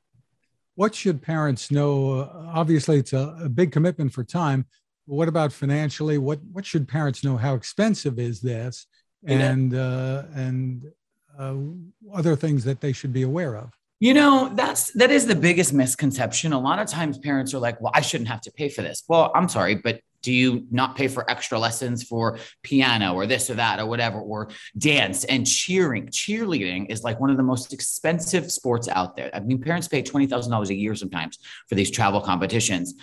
What 0.76 0.94
should 0.94 1.20
parents 1.20 1.70
know? 1.70 2.20
Uh, 2.20 2.52
obviously, 2.54 2.98
it's 2.98 3.12
a, 3.12 3.36
a 3.44 3.48
big 3.48 3.72
commitment 3.72 4.12
for 4.12 4.22
time. 4.22 4.66
What 5.06 5.28
about 5.28 5.52
financially? 5.52 6.18
What 6.18 6.40
what 6.52 6.64
should 6.64 6.86
parents 6.86 7.24
know? 7.24 7.36
How 7.36 7.54
expensive 7.54 8.18
is 8.18 8.40
this? 8.40 8.86
and 9.26 9.74
uh, 9.74 10.24
and 10.34 10.84
uh, 11.40 11.54
other 12.12 12.36
things 12.36 12.64
that 12.64 12.80
they 12.80 12.92
should 12.92 13.12
be 13.12 13.22
aware 13.22 13.56
of? 13.56 13.70
You 13.98 14.14
know, 14.14 14.50
that's 14.54 14.92
that 14.92 15.10
is 15.10 15.26
the 15.26 15.34
biggest 15.34 15.72
misconception. 15.72 16.52
A 16.52 16.58
lot 16.58 16.78
of 16.78 16.86
times 16.88 17.18
parents 17.18 17.52
are 17.52 17.58
like, 17.58 17.80
"Well, 17.80 17.92
I 17.94 18.00
shouldn't 18.00 18.28
have 18.28 18.40
to 18.42 18.52
pay 18.52 18.68
for 18.68 18.82
this." 18.82 19.04
Well, 19.08 19.30
I'm 19.34 19.48
sorry, 19.48 19.74
but 19.74 20.00
do 20.22 20.32
you 20.32 20.66
not 20.70 20.96
pay 20.96 21.08
for 21.08 21.28
extra 21.30 21.58
lessons 21.58 22.02
for 22.02 22.38
piano 22.62 23.14
or 23.14 23.26
this 23.26 23.48
or 23.50 23.54
that 23.54 23.80
or 23.80 23.86
whatever 23.86 24.20
or 24.20 24.50
dance? 24.76 25.24
And 25.24 25.46
cheering 25.46 26.08
cheerleading 26.08 26.90
is 26.90 27.02
like 27.02 27.20
one 27.20 27.30
of 27.30 27.36
the 27.36 27.42
most 27.42 27.72
expensive 27.72 28.50
sports 28.50 28.88
out 28.88 29.16
there. 29.16 29.30
I 29.32 29.40
mean 29.40 29.60
parents 29.60 29.88
pay 29.88 30.02
$20000 30.02 30.68
a 30.68 30.74
year 30.74 30.94
sometimes 30.94 31.38
for 31.68 31.74
these 31.74 31.90
travel 31.90 32.20
competitions. 32.20 32.94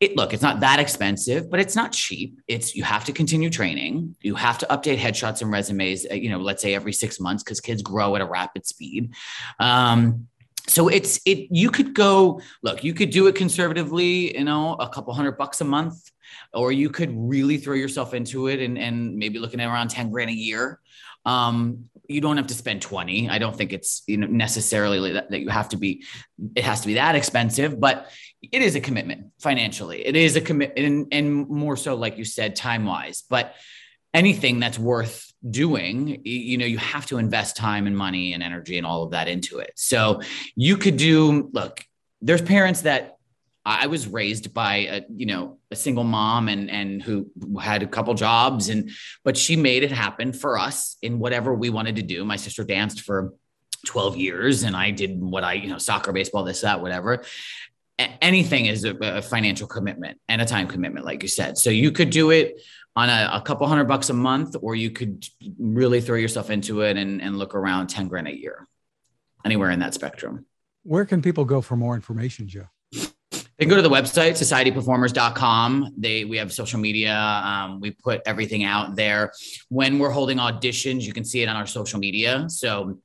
It 0.00 0.16
look 0.16 0.32
it's 0.32 0.42
not 0.42 0.60
that 0.60 0.78
expensive 0.78 1.50
but 1.50 1.60
it's 1.60 1.76
not 1.76 1.92
cheap. 1.92 2.40
It's 2.48 2.74
you 2.74 2.84
have 2.84 3.04
to 3.06 3.12
continue 3.12 3.50
training. 3.50 4.16
You 4.20 4.34
have 4.36 4.58
to 4.58 4.66
update 4.66 4.98
headshots 4.98 5.42
and 5.42 5.50
resumes 5.50 6.06
uh, 6.10 6.14
you 6.14 6.30
know 6.30 6.38
let's 6.38 6.62
say 6.62 6.74
every 6.74 6.92
six 6.92 7.20
months 7.20 7.42
because 7.42 7.60
kids 7.60 7.82
grow 7.82 8.16
at 8.16 8.22
a 8.22 8.26
rapid 8.26 8.66
speed. 8.66 9.14
Um, 9.58 10.28
so 10.66 10.88
it's 10.88 11.20
it 11.26 11.48
you 11.50 11.70
could 11.70 11.94
go 11.94 12.40
look 12.62 12.84
you 12.84 12.94
could 12.94 13.10
do 13.10 13.26
it 13.26 13.34
conservatively 13.34 14.36
you 14.36 14.44
know 14.44 14.74
a 14.74 14.88
couple 14.88 15.12
hundred 15.12 15.36
bucks 15.36 15.60
a 15.60 15.64
month 15.64 16.10
or 16.52 16.72
you 16.72 16.90
could 16.90 17.10
really 17.14 17.56
throw 17.56 17.74
yourself 17.74 18.14
into 18.14 18.48
it 18.48 18.60
and, 18.60 18.78
and 18.78 19.16
maybe 19.16 19.38
looking 19.38 19.60
at 19.60 19.68
around 19.68 19.88
10 19.88 20.10
grand 20.10 20.30
a 20.30 20.34
year. 20.34 20.80
Um, 21.24 21.90
you 22.08 22.20
don't 22.20 22.36
have 22.36 22.48
to 22.48 22.54
spend 22.54 22.82
20. 22.82 23.28
I 23.28 23.38
don't 23.38 23.54
think 23.54 23.72
it's 23.72 24.02
you 24.06 24.16
know 24.16 24.26
necessarily 24.26 25.12
that, 25.12 25.30
that 25.30 25.40
you 25.40 25.48
have 25.48 25.68
to 25.70 25.76
be, 25.76 26.04
it 26.56 26.64
has 26.64 26.80
to 26.80 26.86
be 26.86 26.94
that 26.94 27.14
expensive, 27.14 27.78
but 27.78 28.10
it 28.42 28.62
is 28.62 28.74
a 28.74 28.80
commitment 28.80 29.26
financially. 29.38 30.04
It 30.04 30.16
is 30.16 30.36
a 30.36 30.40
commitment 30.40 30.86
and, 30.86 31.06
and 31.12 31.48
more 31.48 31.76
so, 31.76 31.94
like 31.94 32.18
you 32.18 32.24
said, 32.24 32.56
time 32.56 32.84
wise, 32.84 33.22
but 33.28 33.54
anything 34.12 34.58
that's 34.58 34.78
worth 34.78 35.32
doing 35.48 36.20
you 36.24 36.58
know 36.58 36.66
you 36.66 36.76
have 36.76 37.06
to 37.06 37.16
invest 37.16 37.56
time 37.56 37.86
and 37.86 37.96
money 37.96 38.34
and 38.34 38.42
energy 38.42 38.76
and 38.76 38.86
all 38.86 39.04
of 39.04 39.12
that 39.12 39.26
into 39.26 39.58
it 39.58 39.72
so 39.74 40.20
you 40.54 40.76
could 40.76 40.98
do 40.98 41.48
look 41.54 41.82
there's 42.20 42.42
parents 42.42 42.82
that 42.82 43.16
I 43.64 43.88
was 43.88 44.08
raised 44.08 44.54
by 44.54 44.76
a 44.76 45.02
you 45.14 45.26
know 45.26 45.58
a 45.70 45.76
single 45.76 46.04
mom 46.04 46.48
and 46.48 46.70
and 46.70 47.02
who 47.02 47.30
had 47.60 47.82
a 47.82 47.86
couple 47.86 48.14
jobs 48.14 48.70
and 48.70 48.90
but 49.22 49.36
she 49.36 49.54
made 49.54 49.82
it 49.82 49.92
happen 49.92 50.32
for 50.32 50.58
us 50.58 50.96
in 51.02 51.18
whatever 51.18 51.54
we 51.54 51.68
wanted 51.68 51.96
to 51.96 52.02
do. 52.02 52.24
My 52.24 52.36
sister 52.36 52.64
danced 52.64 53.02
for 53.02 53.34
12 53.86 54.16
years 54.16 54.62
and 54.62 54.74
I 54.74 54.90
did 54.90 55.20
what 55.20 55.44
I 55.44 55.54
you 55.54 55.68
know 55.68 55.78
soccer, 55.78 56.12
baseball, 56.12 56.44
this 56.44 56.62
that 56.62 56.80
whatever. 56.80 57.22
A- 57.98 58.24
anything 58.24 58.64
is 58.64 58.84
a, 58.84 58.96
a, 58.96 59.20
financial 59.20 59.66
commitment 59.66 60.18
and 60.28 60.40
a 60.40 60.46
time 60.46 60.66
commitment, 60.66 61.04
like 61.04 61.22
you 61.22 61.28
said. 61.28 61.58
So 61.58 61.68
you 61.68 61.92
could 61.92 62.08
do 62.08 62.30
it 62.30 62.62
on 62.96 63.10
a, 63.10 63.30
a 63.34 63.42
couple 63.42 63.66
hundred 63.66 63.84
bucks 63.84 64.08
a 64.08 64.14
month, 64.14 64.56
or 64.62 64.74
you 64.74 64.90
could 64.90 65.26
really 65.58 66.00
throw 66.00 66.16
yourself 66.16 66.48
into 66.48 66.80
it 66.80 66.96
and, 66.96 67.20
and 67.20 67.36
look 67.36 67.54
around 67.54 67.88
10 67.88 68.08
grand 68.08 68.26
a 68.26 68.34
year, 68.34 68.66
anywhere 69.44 69.70
in 69.70 69.80
that 69.80 69.92
spectrum. 69.92 70.46
Where 70.82 71.04
can 71.04 71.20
people 71.20 71.44
go 71.44 71.60
for 71.60 71.76
more 71.76 71.94
information, 71.94 72.48
Joe? 72.48 72.68
They 73.60 73.66
go 73.66 73.76
to 73.76 73.82
the 73.82 73.90
website, 73.90 74.38
societyperformers.com. 74.38 75.92
They 75.98 76.24
we 76.24 76.38
have 76.38 76.50
social 76.50 76.80
media. 76.80 77.14
Um, 77.14 77.78
we 77.78 77.90
put 77.90 78.22
everything 78.24 78.64
out 78.64 78.96
there. 78.96 79.34
When 79.68 79.98
we're 79.98 80.08
holding 80.08 80.38
auditions, 80.38 81.02
you 81.02 81.12
can 81.12 81.26
see 81.26 81.42
it 81.42 81.48
on 81.50 81.56
our 81.56 81.66
social 81.66 81.98
media. 81.98 82.48
So 82.48 82.98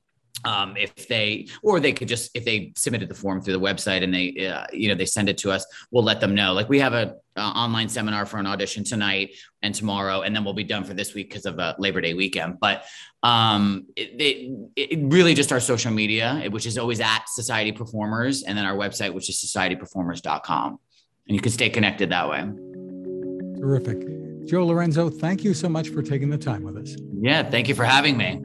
um, 0.43 0.75
if 0.75 1.07
they 1.07 1.47
or 1.63 1.79
they 1.79 1.93
could 1.93 2.07
just 2.07 2.31
if 2.35 2.43
they 2.43 2.73
submitted 2.75 3.09
the 3.09 3.15
form 3.15 3.41
through 3.41 3.53
the 3.53 3.59
website 3.59 4.03
and 4.03 4.13
they 4.13 4.47
uh, 4.47 4.65
you 4.73 4.89
know 4.89 4.95
they 4.95 5.05
send 5.05 5.29
it 5.29 5.37
to 5.39 5.51
us 5.51 5.65
we'll 5.91 6.03
let 6.03 6.19
them 6.19 6.35
know. 6.35 6.53
Like 6.53 6.69
we 6.69 6.79
have 6.79 6.93
a 6.93 7.15
uh, 7.37 7.41
online 7.41 7.89
seminar 7.89 8.25
for 8.25 8.37
an 8.37 8.47
audition 8.47 8.83
tonight 8.83 9.35
and 9.61 9.73
tomorrow 9.73 10.21
and 10.21 10.35
then 10.35 10.43
we'll 10.43 10.53
be 10.53 10.63
done 10.63 10.83
for 10.83 10.93
this 10.93 11.13
week 11.13 11.29
because 11.29 11.45
of 11.45 11.59
a 11.59 11.75
labor 11.79 12.01
day 12.01 12.13
weekend. 12.13 12.59
But 12.59 12.83
um, 13.23 13.87
it, 13.95 14.21
it, 14.21 14.91
it, 14.91 14.99
really 15.03 15.33
just 15.33 15.51
our 15.51 15.59
social 15.59 15.91
media 15.91 16.47
which 16.49 16.65
is 16.65 16.77
always 16.77 16.99
at 16.99 17.23
society 17.27 17.71
performers 17.71 18.43
and 18.43 18.57
then 18.57 18.65
our 18.65 18.75
website 18.75 19.13
which 19.13 19.29
is 19.29 19.37
societyperformers.com 19.37 20.79
and 21.27 21.35
you 21.35 21.41
can 21.41 21.51
stay 21.51 21.69
connected 21.69 22.09
that 22.11 22.29
way. 22.29 22.41
Terrific. 23.59 24.47
Joe 24.47 24.65
lorenzo 24.65 25.09
thank 25.09 25.43
you 25.43 25.53
so 25.53 25.67
much 25.67 25.89
for 25.89 26.03
taking 26.03 26.29
the 26.29 26.37
time 26.37 26.63
with 26.63 26.77
us. 26.77 26.95
Yeah 27.19 27.49
thank 27.49 27.67
you 27.67 27.73
for 27.73 27.83
having 27.83 28.15
me 28.15 28.44